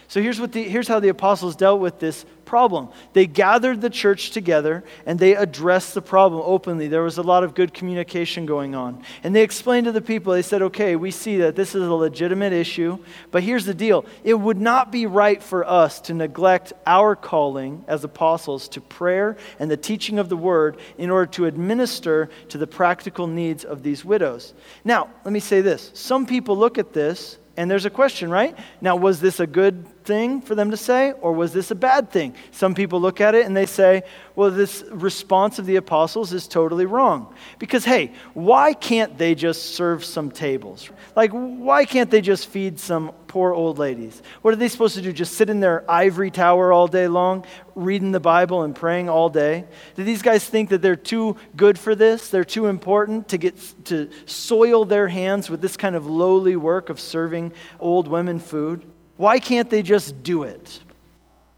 So 0.09 0.23
here's, 0.23 0.40
what 0.40 0.53
the, 0.53 0.62
here's 0.62 0.88
how 0.88 1.01
the 1.01 1.11
apostles 1.11 1.55
dealt 1.55 1.81
with 1.81 1.99
this 1.99 2.25
problem. 2.47 2.88
They 3.12 3.27
gathered 3.27 3.83
the 3.83 3.90
church 3.90 4.31
together 4.31 4.83
and 5.05 5.18
they 5.18 5.37
addressed 5.37 5.92
the 5.92 6.01
problem 6.01 6.42
openly. 6.47 6.88
There 6.88 7.03
was 7.03 7.18
a 7.18 7.23
lot 7.23 7.44
of 7.44 7.55
good 7.55 7.75
communication 7.75 8.47
going 8.47 8.75
on. 8.75 9.03
And 9.23 9.37
they 9.37 9.42
explained 9.42 9.85
to 9.85 9.92
the 9.92 10.01
people, 10.01 10.33
they 10.33 10.40
said, 10.40 10.62
okay, 10.62 10.97
we 10.97 11.11
see 11.11 11.37
that 11.37 11.57
this 11.57 11.75
is 11.75 11.87
a 11.87 11.92
legitimate 11.92 12.55
issue, 12.55 12.99
but 13.31 13.42
here's 13.42 13.66
the 13.66 13.75
deal 13.75 14.07
it 14.25 14.33
would 14.33 14.59
not 14.59 14.90
be 14.90 15.05
right 15.05 15.42
for 15.42 15.68
us 15.68 16.01
to 16.01 16.14
neglect 16.14 16.73
our 16.87 17.14
calling 17.14 17.85
as 17.87 18.03
apostles 18.03 18.66
to 18.71 18.81
prayer 18.81 19.37
and 19.59 19.71
the 19.71 19.77
teaching 19.77 20.18
of 20.18 20.31
the 20.31 20.37
word 20.37 20.79
in 20.97 21.11
order 21.11 21.31
to 21.33 21.44
administer 21.44 22.31
to 22.49 22.57
the 22.57 22.66
practical 22.66 23.27
needs 23.27 23.62
of 23.62 23.83
these 23.83 24.07
widows. 24.07 24.55
Now, 24.85 25.11
let 25.23 25.33
me 25.33 25.40
say 25.40 25.61
this 25.61 25.90
some 25.92 26.25
people 26.25 26.57
look 26.57 26.79
at 26.79 26.94
this 26.94 27.37
and 27.59 27.68
there's 27.68 27.87
a 27.87 27.90
question, 27.90 28.31
right? 28.31 28.57
Now, 28.81 28.94
was 28.94 29.21
this 29.21 29.40
a 29.40 29.47
good 29.47 29.85
thing 30.09 30.40
for 30.40 30.55
them 30.57 30.73
to 30.73 30.77
say, 30.77 31.12
or 31.12 31.33
was 31.33 31.53
this 31.53 31.71
a 31.71 31.75
bad 31.75 32.11
thing? 32.11 32.35
Some 32.51 32.75
people 32.75 32.99
look 33.01 33.21
at 33.21 33.35
it 33.35 33.47
and 33.47 33.55
they 33.55 33.66
say, 33.66 34.03
well, 34.35 34.51
this 34.51 34.83
response 34.90 35.59
of 35.59 35.66
the 35.66 35.77
apostles 35.77 36.33
is 36.33 36.49
totally 36.49 36.87
wrong. 36.87 37.33
Because, 37.59 37.85
hey, 37.85 38.12
why 38.33 38.73
can't 38.73 39.18
they 39.18 39.35
just 39.35 39.75
serve 39.75 40.05
some 40.05 40.31
tables? 40.31 40.90
Like, 41.14 41.31
why 41.33 41.85
can't 41.85 42.11
they 42.11 42.23
just 42.23 42.49
feed 42.49 42.81
some 42.81 43.12
poor 43.27 43.53
old 43.53 43.79
ladies? 43.79 44.23
What 44.40 44.55
are 44.55 44.57
they 44.57 44.68
supposed 44.68 44.94
to 44.94 45.03
do? 45.03 45.12
Just 45.12 45.35
sit 45.35 45.51
in 45.51 45.61
their 45.61 45.88
ivory 45.88 46.31
tower 46.31 46.73
all 46.73 46.88
day 46.88 47.07
long, 47.07 47.44
reading 47.75 48.11
the 48.11 48.21
Bible 48.21 48.62
and 48.62 48.75
praying 48.75 49.11
all 49.11 49.29
day? 49.29 49.66
Do 49.94 50.05
these 50.05 50.23
guys 50.23 50.44
think 50.49 50.71
that 50.71 50.81
they're 50.81 50.97
too 50.97 51.37
good 51.55 51.79
for 51.79 51.94
this? 51.94 52.31
They're 52.31 52.44
too 52.44 52.66
important 52.66 53.29
to 53.29 53.37
get 53.37 53.57
to 53.85 54.09
soil 54.25 54.87
their 54.87 55.09
hands 55.09 55.51
with 55.51 55.61
this 55.61 55.77
kind 55.77 55.94
of 55.94 56.07
lowly 56.07 56.57
work 56.57 56.88
of 56.88 56.99
serving 56.99 57.53
old 57.79 58.09
women 58.09 58.38
food? 58.38 58.87
Why 59.19 59.41
can't 59.41 59.69
they 59.69 59.83
just 59.83 60.23
do 60.23 60.45
it? 60.45 60.81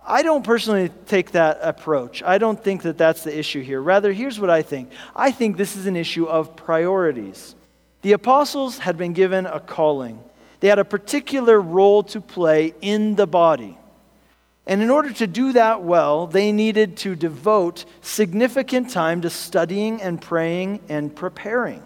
I 0.04 0.22
don't 0.22 0.42
personally 0.42 0.90
take 1.06 1.32
that 1.32 1.58
approach. 1.60 2.22
I 2.22 2.38
don't 2.38 2.62
think 2.62 2.82
that 2.82 2.96
that's 2.96 3.22
the 3.22 3.38
issue 3.38 3.60
here. 3.62 3.80
Rather, 3.82 4.12
here's 4.12 4.40
what 4.40 4.50
I 4.50 4.62
think 4.62 4.90
I 5.14 5.30
think 5.30 5.56
this 5.56 5.76
is 5.76 5.86
an 5.86 5.94
issue 5.94 6.24
of 6.24 6.56
priorities. 6.56 7.54
The 8.02 8.12
apostles 8.12 8.78
had 8.78 8.96
been 8.96 9.12
given 9.12 9.44
a 9.46 9.60
calling, 9.60 10.18
they 10.60 10.68
had 10.68 10.78
a 10.78 10.84
particular 10.84 11.60
role 11.60 12.02
to 12.04 12.20
play 12.20 12.74
in 12.80 13.14
the 13.14 13.26
body. 13.26 13.76
And 14.66 14.82
in 14.82 14.90
order 14.90 15.12
to 15.14 15.26
do 15.26 15.52
that 15.54 15.82
well, 15.82 16.26
they 16.26 16.52
needed 16.52 16.96
to 16.98 17.14
devote 17.14 17.84
significant 18.00 18.90
time 18.90 19.22
to 19.22 19.30
studying 19.30 20.00
and 20.00 20.20
praying 20.20 20.80
and 20.88 21.14
preparing. 21.14 21.82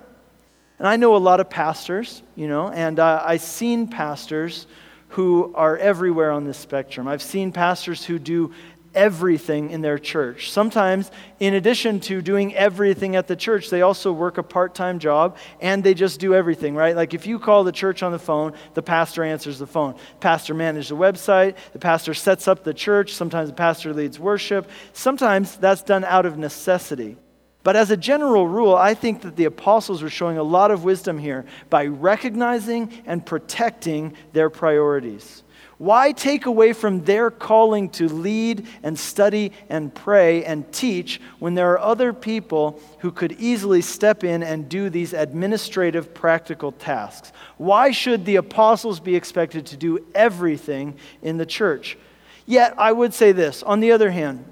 And 0.78 0.86
I 0.86 0.96
know 0.96 1.16
a 1.16 1.18
lot 1.18 1.40
of 1.40 1.48
pastors, 1.48 2.22
you 2.36 2.46
know, 2.46 2.68
and 2.68 3.00
uh, 3.00 3.22
I've 3.24 3.40
seen 3.40 3.88
pastors 3.88 4.66
who 5.14 5.52
are 5.54 5.76
everywhere 5.76 6.32
on 6.32 6.44
this 6.44 6.58
spectrum. 6.58 7.06
I've 7.06 7.22
seen 7.22 7.52
pastors 7.52 8.04
who 8.04 8.18
do 8.18 8.52
everything 8.96 9.70
in 9.70 9.80
their 9.80 9.96
church. 9.96 10.50
Sometimes, 10.50 11.12
in 11.38 11.54
addition 11.54 12.00
to 12.00 12.20
doing 12.20 12.52
everything 12.56 13.14
at 13.14 13.28
the 13.28 13.36
church, 13.36 13.70
they 13.70 13.82
also 13.82 14.12
work 14.12 14.38
a 14.38 14.42
part 14.42 14.74
time 14.74 14.98
job 14.98 15.36
and 15.60 15.84
they 15.84 15.94
just 15.94 16.18
do 16.18 16.34
everything, 16.34 16.74
right? 16.74 16.96
Like 16.96 17.14
if 17.14 17.28
you 17.28 17.38
call 17.38 17.62
the 17.62 17.70
church 17.70 18.02
on 18.02 18.10
the 18.10 18.18
phone, 18.18 18.54
the 18.74 18.82
pastor 18.82 19.22
answers 19.22 19.60
the 19.60 19.68
phone. 19.68 19.94
Pastor 20.18 20.52
manages 20.52 20.88
the 20.88 20.96
website, 20.96 21.54
the 21.72 21.78
pastor 21.78 22.12
sets 22.12 22.48
up 22.48 22.64
the 22.64 22.74
church, 22.74 23.12
sometimes 23.12 23.50
the 23.50 23.54
pastor 23.54 23.94
leads 23.94 24.18
worship. 24.18 24.68
Sometimes 24.92 25.56
that's 25.56 25.82
done 25.82 26.02
out 26.02 26.26
of 26.26 26.38
necessity. 26.38 27.16
But 27.64 27.76
as 27.76 27.90
a 27.90 27.96
general 27.96 28.46
rule, 28.46 28.76
I 28.76 28.94
think 28.94 29.22
that 29.22 29.36
the 29.36 29.46
apostles 29.46 30.02
were 30.02 30.10
showing 30.10 30.38
a 30.38 30.42
lot 30.42 30.70
of 30.70 30.84
wisdom 30.84 31.18
here 31.18 31.46
by 31.70 31.86
recognizing 31.86 33.02
and 33.06 33.24
protecting 33.24 34.14
their 34.32 34.50
priorities. 34.50 35.42
Why 35.78 36.12
take 36.12 36.46
away 36.46 36.72
from 36.72 37.04
their 37.04 37.30
calling 37.30 37.88
to 37.90 38.08
lead 38.08 38.66
and 38.82 38.98
study 38.98 39.50
and 39.68 39.92
pray 39.92 40.44
and 40.44 40.70
teach 40.72 41.20
when 41.40 41.54
there 41.54 41.72
are 41.72 41.78
other 41.78 42.12
people 42.12 42.80
who 43.00 43.10
could 43.10 43.32
easily 43.32 43.80
step 43.80 44.22
in 44.22 44.42
and 44.42 44.68
do 44.68 44.88
these 44.88 45.14
administrative, 45.14 46.14
practical 46.14 46.70
tasks? 46.70 47.32
Why 47.56 47.90
should 47.90 48.24
the 48.24 48.36
apostles 48.36 49.00
be 49.00 49.16
expected 49.16 49.66
to 49.66 49.76
do 49.76 50.06
everything 50.14 50.96
in 51.22 51.38
the 51.38 51.46
church? 51.46 51.96
Yet, 52.46 52.74
I 52.78 52.92
would 52.92 53.14
say 53.14 53.32
this 53.32 53.62
on 53.62 53.80
the 53.80 53.92
other 53.92 54.10
hand, 54.10 54.44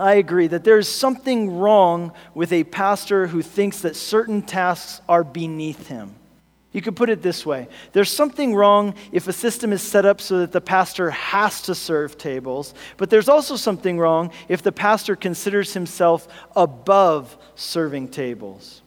I 0.00 0.14
agree 0.14 0.46
that 0.46 0.64
there's 0.64 0.88
something 0.88 1.58
wrong 1.58 2.12
with 2.34 2.52
a 2.52 2.64
pastor 2.64 3.26
who 3.26 3.42
thinks 3.42 3.80
that 3.82 3.96
certain 3.96 4.42
tasks 4.42 5.00
are 5.08 5.22
beneath 5.22 5.88
him. 5.88 6.14
You 6.72 6.80
could 6.80 6.94
put 6.94 7.10
it 7.10 7.20
this 7.20 7.44
way 7.44 7.68
there's 7.92 8.12
something 8.12 8.54
wrong 8.54 8.94
if 9.12 9.26
a 9.28 9.32
system 9.32 9.72
is 9.72 9.82
set 9.82 10.06
up 10.06 10.20
so 10.20 10.38
that 10.38 10.52
the 10.52 10.60
pastor 10.60 11.10
has 11.10 11.62
to 11.62 11.74
serve 11.74 12.16
tables, 12.16 12.74
but 12.96 13.10
there's 13.10 13.28
also 13.28 13.56
something 13.56 13.98
wrong 13.98 14.30
if 14.48 14.62
the 14.62 14.72
pastor 14.72 15.16
considers 15.16 15.74
himself 15.74 16.28
above 16.54 17.36
serving 17.54 18.08
tables. 18.08 18.82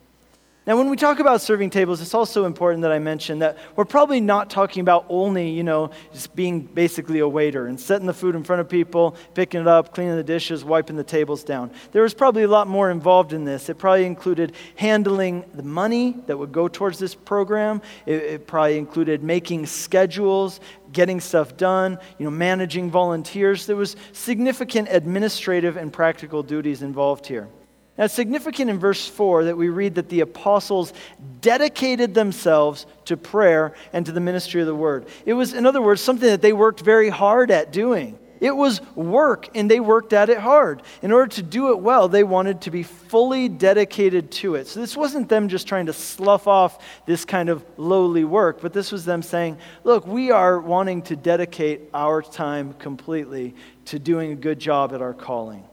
Now, 0.65 0.77
when 0.77 0.89
we 0.89 0.95
talk 0.95 1.19
about 1.19 1.41
serving 1.41 1.71
tables, 1.71 1.99
it's 1.99 2.13
also 2.13 2.45
important 2.45 2.83
that 2.83 2.91
I 2.93 2.97
mention 2.97 3.39
that 3.39 3.57
we're 3.75 3.83
probably 3.83 4.21
not 4.21 4.49
talking 4.49 4.79
about 4.79 5.05
only, 5.09 5.49
you 5.49 5.61
know, 5.61 5.91
just 6.13 6.33
being 6.37 6.61
basically 6.61 7.19
a 7.19 7.27
waiter 7.27 7.67
and 7.67 7.77
setting 7.77 8.07
the 8.07 8.13
food 8.13 8.33
in 8.33 8.45
front 8.45 8.61
of 8.61 8.69
people, 8.69 9.17
picking 9.33 9.59
it 9.59 9.67
up, 9.67 9.93
cleaning 9.93 10.15
the 10.15 10.23
dishes, 10.23 10.63
wiping 10.63 10.95
the 10.95 11.03
tables 11.03 11.43
down. 11.43 11.69
There 11.91 12.03
was 12.03 12.13
probably 12.13 12.43
a 12.43 12.47
lot 12.47 12.69
more 12.69 12.91
involved 12.91 13.33
in 13.33 13.43
this. 13.43 13.67
It 13.67 13.77
probably 13.77 14.05
included 14.05 14.53
handling 14.75 15.43
the 15.53 15.63
money 15.63 16.15
that 16.27 16.39
would 16.39 16.53
go 16.53 16.69
towards 16.69 16.97
this 16.97 17.13
program. 17.13 17.81
It, 18.05 18.23
it 18.23 18.47
probably 18.47 18.77
included 18.77 19.21
making 19.21 19.65
schedules, 19.65 20.61
getting 20.93 21.19
stuff 21.19 21.57
done, 21.57 21.99
you 22.17 22.23
know, 22.23 22.31
managing 22.31 22.89
volunteers. 22.89 23.65
There 23.65 23.75
was 23.75 23.97
significant 24.13 24.87
administrative 24.89 25.75
and 25.75 25.91
practical 25.91 26.41
duties 26.41 26.83
involved 26.83 27.27
here. 27.27 27.49
Now, 27.97 28.05
it's 28.05 28.13
significant 28.13 28.71
in 28.71 28.79
verse 28.79 29.07
4 29.07 29.45
that 29.45 29.57
we 29.57 29.69
read 29.69 29.95
that 29.95 30.09
the 30.09 30.21
apostles 30.21 30.93
dedicated 31.41 32.15
themselves 32.15 32.87
to 33.05 33.15
prayer 33.15 33.75
and 33.91 34.03
to 34.07 34.11
the 34.11 34.19
ministry 34.19 34.61
of 34.61 34.67
the 34.67 34.73
word. 34.73 35.07
It 35.25 35.33
was, 35.33 35.53
in 35.53 35.67
other 35.67 35.81
words, 35.81 36.01
something 36.01 36.27
that 36.27 36.41
they 36.41 36.53
worked 36.53 36.81
very 36.81 37.09
hard 37.09 37.51
at 37.51 37.71
doing. 37.71 38.17
It 38.39 38.55
was 38.55 38.81
work, 38.95 39.47
and 39.55 39.71
they 39.71 39.79
worked 39.79 40.11
at 40.11 40.29
it 40.29 40.39
hard. 40.39 40.81
In 41.01 41.13
order 41.13 41.27
to 41.35 41.43
do 41.43 41.69
it 41.69 41.79
well, 41.79 42.09
they 42.09 42.23
wanted 42.23 42.61
to 42.61 42.71
be 42.71 42.83
fully 42.83 43.47
dedicated 43.47 44.31
to 44.31 44.55
it. 44.55 44.67
So, 44.67 44.81
this 44.81 44.97
wasn't 44.97 45.29
them 45.29 45.47
just 45.47 45.65
trying 45.65 45.85
to 45.85 45.93
slough 45.93 46.45
off 46.45 46.83
this 47.05 47.23
kind 47.23 47.47
of 47.47 47.63
lowly 47.77 48.25
work, 48.25 48.59
but 48.59 48.73
this 48.73 48.91
was 48.91 49.05
them 49.05 49.21
saying, 49.21 49.59
Look, 49.85 50.05
we 50.05 50.31
are 50.31 50.59
wanting 50.59 51.03
to 51.03 51.15
dedicate 51.15 51.89
our 51.93 52.21
time 52.21 52.73
completely 52.73 53.55
to 53.85 53.97
doing 53.97 54.33
a 54.33 54.35
good 54.35 54.59
job 54.59 54.93
at 54.93 55.01
our 55.01 55.13
calling. 55.13 55.63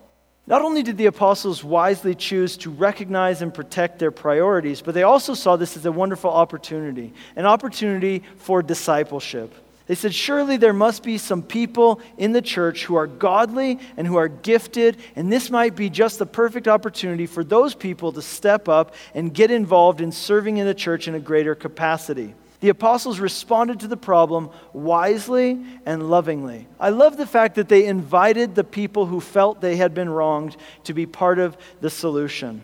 Not 0.46 0.62
only 0.62 0.82
did 0.82 0.96
the 0.96 1.06
apostles 1.06 1.62
wisely 1.62 2.14
choose 2.14 2.56
to 2.58 2.70
recognize 2.70 3.42
and 3.42 3.54
protect 3.54 3.98
their 3.98 4.10
priorities, 4.10 4.82
but 4.82 4.94
they 4.94 5.04
also 5.04 5.34
saw 5.34 5.56
this 5.56 5.76
as 5.76 5.86
a 5.86 5.92
wonderful 5.92 6.30
opportunity, 6.30 7.12
an 7.36 7.46
opportunity 7.46 8.24
for 8.36 8.62
discipleship. 8.62 9.54
They 9.86 9.96
said, 9.96 10.14
Surely 10.14 10.56
there 10.56 10.72
must 10.72 11.02
be 11.02 11.18
some 11.18 11.42
people 11.42 12.00
in 12.16 12.30
the 12.30 12.42
church 12.42 12.84
who 12.84 12.94
are 12.94 13.08
godly 13.08 13.80
and 13.96 14.06
who 14.06 14.16
are 14.16 14.28
gifted, 14.28 14.98
and 15.16 15.32
this 15.32 15.50
might 15.50 15.74
be 15.74 15.90
just 15.90 16.20
the 16.20 16.26
perfect 16.26 16.68
opportunity 16.68 17.26
for 17.26 17.42
those 17.42 17.74
people 17.74 18.12
to 18.12 18.22
step 18.22 18.68
up 18.68 18.94
and 19.14 19.34
get 19.34 19.50
involved 19.50 20.00
in 20.00 20.12
serving 20.12 20.58
in 20.58 20.66
the 20.66 20.74
church 20.74 21.08
in 21.08 21.16
a 21.16 21.20
greater 21.20 21.56
capacity. 21.56 22.34
The 22.60 22.68
apostles 22.68 23.20
responded 23.20 23.80
to 23.80 23.88
the 23.88 23.96
problem 23.96 24.50
wisely 24.72 25.64
and 25.86 26.10
lovingly. 26.10 26.66
I 26.78 26.90
love 26.90 27.16
the 27.16 27.26
fact 27.26 27.54
that 27.54 27.68
they 27.68 27.86
invited 27.86 28.54
the 28.54 28.64
people 28.64 29.06
who 29.06 29.20
felt 29.20 29.60
they 29.60 29.76
had 29.76 29.94
been 29.94 30.10
wronged 30.10 30.56
to 30.84 30.92
be 30.92 31.06
part 31.06 31.38
of 31.38 31.56
the 31.80 31.90
solution. 31.90 32.62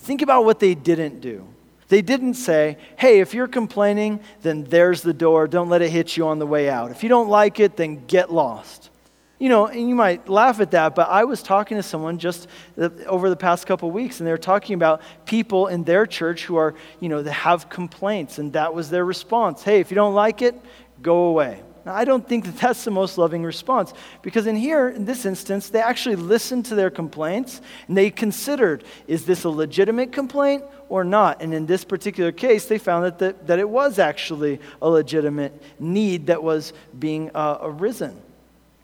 Think 0.00 0.20
about 0.20 0.44
what 0.44 0.60
they 0.60 0.74
didn't 0.74 1.20
do. 1.20 1.46
They 1.88 2.02
didn't 2.02 2.34
say, 2.34 2.76
hey, 2.96 3.20
if 3.20 3.32
you're 3.32 3.48
complaining, 3.48 4.20
then 4.42 4.64
there's 4.64 5.00
the 5.00 5.14
door. 5.14 5.48
Don't 5.48 5.70
let 5.70 5.80
it 5.80 5.90
hit 5.90 6.18
you 6.18 6.26
on 6.28 6.38
the 6.38 6.46
way 6.46 6.68
out. 6.68 6.90
If 6.90 7.02
you 7.02 7.08
don't 7.08 7.30
like 7.30 7.58
it, 7.58 7.76
then 7.76 8.04
get 8.06 8.30
lost. 8.30 8.87
You 9.38 9.48
know, 9.48 9.66
and 9.66 9.88
you 9.88 9.94
might 9.94 10.28
laugh 10.28 10.58
at 10.58 10.72
that, 10.72 10.96
but 10.96 11.08
I 11.08 11.22
was 11.24 11.42
talking 11.42 11.76
to 11.76 11.82
someone 11.82 12.18
just 12.18 12.48
over 13.06 13.30
the 13.30 13.36
past 13.36 13.66
couple 13.66 13.88
weeks, 13.90 14.18
and 14.18 14.26
they 14.26 14.32
were 14.32 14.38
talking 14.38 14.74
about 14.74 15.00
people 15.26 15.68
in 15.68 15.84
their 15.84 16.06
church 16.06 16.44
who 16.44 16.56
are, 16.56 16.74
you 16.98 17.08
know, 17.08 17.22
that 17.22 17.32
have 17.32 17.68
complaints, 17.68 18.38
and 18.38 18.52
that 18.54 18.74
was 18.74 18.90
their 18.90 19.04
response. 19.04 19.62
Hey, 19.62 19.78
if 19.78 19.92
you 19.92 19.94
don't 19.94 20.14
like 20.14 20.42
it, 20.42 20.60
go 21.02 21.26
away. 21.26 21.62
Now, 21.88 21.94
I 21.94 22.04
don't 22.04 22.26
think 22.28 22.44
that 22.44 22.56
that's 22.60 22.84
the 22.84 22.90
most 22.90 23.16
loving 23.16 23.44
response 23.44 23.94
because 24.22 24.46
in 24.46 24.56
here, 24.56 24.90
in 24.90 25.06
this 25.06 25.24
instance, 25.24 25.70
they 25.70 25.80
actually 25.80 26.16
listened 26.16 26.66
to 26.66 26.74
their 26.74 26.90
complaints 26.90 27.62
and 27.86 27.96
they 27.96 28.10
considered 28.10 28.84
is 29.06 29.24
this 29.24 29.44
a 29.44 29.48
legitimate 29.48 30.12
complaint 30.12 30.64
or 30.90 31.02
not? 31.02 31.40
And 31.40 31.54
in 31.54 31.64
this 31.64 31.84
particular 31.84 32.30
case, 32.30 32.66
they 32.66 32.76
found 32.76 33.04
that, 33.04 33.18
that, 33.20 33.46
that 33.46 33.58
it 33.58 33.68
was 33.68 33.98
actually 33.98 34.60
a 34.82 34.88
legitimate 34.88 35.62
need 35.78 36.26
that 36.26 36.42
was 36.42 36.74
being 36.98 37.30
uh, 37.34 37.58
arisen. 37.62 38.20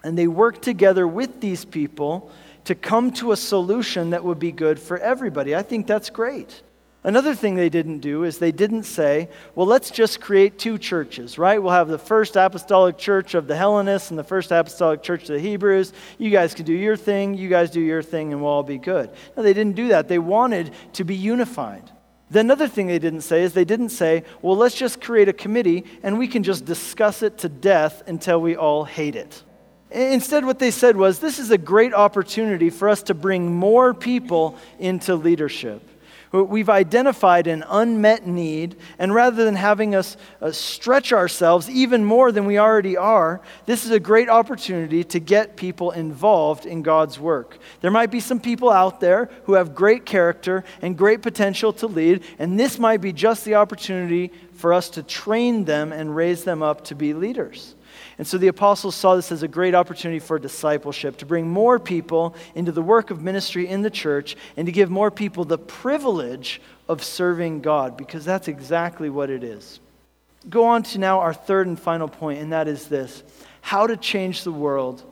And 0.05 0.17
they 0.17 0.29
worked 0.29 0.63
together 0.63 1.09
with 1.09 1.41
these 1.41 1.65
people 1.65 2.31
to 2.65 2.75
come 2.75 3.11
to 3.15 3.33
a 3.33 3.37
solution 3.37 4.11
that 4.11 4.23
would 4.23 4.39
be 4.39 4.53
good 4.53 4.79
for 4.79 4.99
everybody. 4.99 5.57
I 5.57 5.63
think 5.63 5.87
that's 5.87 6.11
great. 6.11 6.63
Another 7.03 7.35
thing 7.35 7.55
they 7.55 7.69
didn't 7.69 7.99
do 7.99 8.25
is 8.25 8.39
they 8.39 8.53
didn't 8.53 8.85
say, 8.85 9.29
well, 9.55 9.67
let's 9.67 9.91
just 9.91 10.23
create 10.23 10.59
two 10.59 10.79
churches, 10.79 11.37
right? 11.37 11.63
We'll 11.63 11.73
have 11.73 11.89
the 11.89 11.99
first 11.99 12.35
apostolic 12.35 12.97
church 12.97 13.35
of 13.35 13.47
the 13.47 13.57
Hellenists 13.57 14.09
and 14.09 14.19
the 14.19 14.25
first 14.25 14.51
apostolic 14.51 15.03
church 15.03 15.23
of 15.23 15.35
the 15.35 15.41
Hebrews. 15.41 15.93
You 16.17 16.31
guys 16.31 16.55
can 16.55 16.65
do 16.65 16.73
your 16.73 16.97
thing, 16.97 17.35
you 17.35 17.51
guys 17.51 17.71
do 17.71 17.81
your 17.81 18.03
thing, 18.03 18.33
and 18.33 18.41
we'll 18.41 18.51
all 18.51 18.63
be 18.63 18.79
good. 18.79 19.11
No, 19.37 19.43
they 19.43 19.53
didn't 19.53 19.77
do 19.77 19.89
that. 19.89 20.09
They 20.09 20.19
wanted 20.19 20.73
to 20.95 21.05
be 21.05 21.15
unified. 21.15 21.91
The 22.31 22.41
another 22.41 22.69
thing 22.69 22.87
they 22.87 22.99
didn't 22.99 23.21
say 23.21 23.43
is 23.43 23.53
they 23.53 23.67
didn't 23.67 23.91
say, 23.91 24.25
well, 24.41 24.57
let's 24.57 24.75
just 24.75 25.03
create 25.03 25.29
a 25.29 25.35
committee 25.35 25.85
and 26.03 26.19
we 26.19 26.27
can 26.27 26.43
just 26.43 26.65
discuss 26.65 27.23
it 27.23 27.37
to 27.39 27.51
death 27.51 28.03
until 28.07 28.41
we 28.41 28.57
all 28.57 28.85
hate 28.85 29.15
it. 29.15 29.43
Instead, 29.95 30.45
what 30.45 30.59
they 30.59 30.73
said 30.73 30.97
was, 30.97 31.21
This 31.21 31.39
is 31.39 31.53
a 31.53 31.59
great 31.59 31.95
opportunity 31.95 32.69
for 32.69 32.89
us 32.89 33.05
to 33.05 33.15
bring 33.15 33.55
more 33.55 33.95
people 33.95 34.59
into 34.81 35.15
leadership. 35.15 35.83
We've 36.33 36.69
identified 36.69 37.47
an 37.47 37.63
unmet 37.69 38.27
need, 38.27 38.75
and 38.99 39.15
rather 39.15 39.45
than 39.45 39.55
having 39.55 39.95
us 39.95 40.17
uh, 40.43 40.51
stretch 40.51 41.13
ourselves 41.13 41.71
even 41.71 42.05
more 42.05 42.33
than 42.33 42.45
we 42.45 42.59
already 42.59 42.97
are, 42.97 43.41
this 43.67 43.85
is 43.85 43.93
a 43.93 44.01
great 44.01 44.29
opportunity 44.29 45.05
to 45.05 45.21
get 45.21 45.55
people 45.55 45.93
involved 45.93 46.67
in 46.67 46.83
God's 46.83 47.21
work. 47.21 47.59
There 47.83 47.93
might 47.93 48.11
be 48.11 48.19
some 48.19 48.41
people 48.41 48.69
out 48.69 48.99
there 48.99 49.31
who 49.45 49.53
have 49.53 49.77
great 49.77 50.05
character 50.05 50.65
and 50.83 50.99
great 50.99 51.23
potential 51.23 51.73
to 51.75 51.87
lead, 51.87 52.25
and 52.41 52.59
this 52.59 52.81
might 52.81 53.01
be 53.01 53.13
just 53.13 53.45
the 53.45 53.55
opportunity 53.55 54.33
for 54.55 54.73
us 54.73 54.91
to 54.91 55.05
train 55.05 55.65
them 55.67 55.93
and 55.93 56.17
raise 56.17 56.43
them 56.43 56.65
up 56.65 56.83
to 56.87 56.97
be 56.97 57.15
leaders. 57.15 57.77
And 58.19 58.27
so 58.27 58.39
the 58.39 58.49
apostles 58.49 58.95
saw 58.95 59.17
this 59.17 59.33
as 59.33 59.43
a 59.43 59.49
great 59.49 59.75
opportunity 59.75 60.21
for 60.21 60.39
discipleship, 60.39 61.17
to 61.19 61.27
bring 61.27 61.49
more 61.49 61.79
people 61.79 62.35
into 62.55 62.71
the 62.71 62.83
work 62.83 63.11
of 63.11 63.23
ministry 63.23 63.67
in 63.67 63.83
the 63.83 63.91
church, 63.91 64.37
and 64.57 64.67
to 64.67 64.73
give 64.73 64.91
more 64.91 65.11
people 65.11 65.45
the 65.45 65.59
privilege 65.59 66.61
of 66.89 67.03
serving 67.03 67.61
God, 67.61 67.97
because 67.97 68.25
that's 68.25 68.49
exactly 68.49 69.11
what 69.11 69.31
it 69.31 69.43
is. 69.43 69.81
Go 70.49 70.65
on 70.65 70.83
to 70.85 70.99
now 70.99 71.21
our 71.21 71.35
third 71.35 71.67
and 71.67 71.79
final 71.79 72.09
point, 72.09 72.41
and 72.41 72.53
that 72.53 72.69
is 72.69 72.89
this 72.89 73.23
how 73.61 73.87
to 73.87 73.97
change 73.97 74.45
the 74.45 74.53
world, 74.53 75.03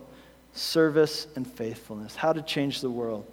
service 0.52 1.26
and 1.36 1.46
faithfulness. 1.46 2.14
How 2.14 2.34
to 2.34 2.42
change 2.42 2.82
the 2.82 2.90
world. 2.90 3.26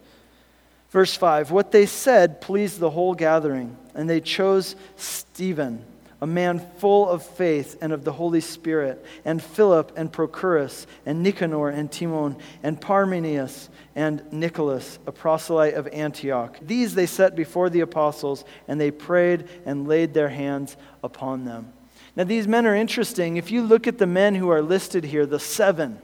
Verse 0.91 1.15
5 1.15 1.51
What 1.51 1.71
they 1.71 1.85
said 1.85 2.41
pleased 2.41 2.79
the 2.79 2.89
whole 2.89 3.13
gathering, 3.13 3.77
and 3.93 4.09
they 4.09 4.21
chose 4.21 4.75
Stephen 4.95 5.85
a 6.21 6.27
man 6.27 6.59
full 6.77 7.07
of 7.07 7.23
faith 7.23 7.77
and 7.81 7.93
of 7.93 8.03
the 8.03 8.11
Holy 8.11 8.41
Spirit, 8.41 9.05
and 9.23 9.41
Philip 9.41 9.93
and 9.95 10.11
Prochorus, 10.11 10.85
and 11.05 11.23
Nicanor 11.23 11.69
and 11.69 11.91
Timon, 11.91 12.37
and 12.61 12.79
Parmenas 12.79 13.69
and 13.95 14.21
Nicholas, 14.31 14.99
a 15.07 15.11
proselyte 15.11 15.75
of 15.75 15.87
Antioch. 15.87 16.57
These 16.61 16.95
they 16.95 17.05
set 17.05 17.35
before 17.35 17.69
the 17.69 17.81
apostles, 17.81 18.43
and 18.67 18.79
they 18.79 18.91
prayed 18.91 19.47
and 19.65 19.87
laid 19.87 20.13
their 20.13 20.29
hands 20.29 20.75
upon 21.03 21.45
them. 21.45 21.73
Now, 22.15 22.25
these 22.25 22.47
men 22.47 22.65
are 22.65 22.75
interesting. 22.75 23.37
If 23.37 23.51
you 23.51 23.61
look 23.61 23.87
at 23.87 23.97
the 23.97 24.07
men 24.07 24.35
who 24.35 24.49
are 24.49 24.61
listed 24.61 25.05
here, 25.05 25.25
the 25.25 25.39
seven, 25.39 26.01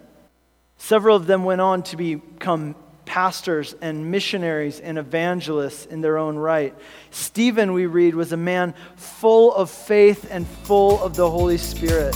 several 0.77 1.17
of 1.17 1.27
them 1.27 1.43
went 1.43 1.61
on 1.61 1.83
to 1.83 1.97
become 1.97 2.75
pastors 3.05 3.75
and 3.81 4.11
missionaries 4.11 4.79
and 4.79 4.97
evangelists 4.97 5.85
in 5.85 6.01
their 6.01 6.17
own 6.17 6.37
right. 6.37 6.75
Stephen, 7.11 7.73
we 7.73 7.85
read, 7.85 8.15
was 8.15 8.31
a 8.31 8.37
man 8.37 8.73
full 8.95 9.53
of 9.53 9.69
faith 9.69 10.27
and 10.29 10.47
full 10.63 11.01
of 11.01 11.15
the 11.15 11.29
Holy 11.29 11.57
Spirit. 11.57 12.15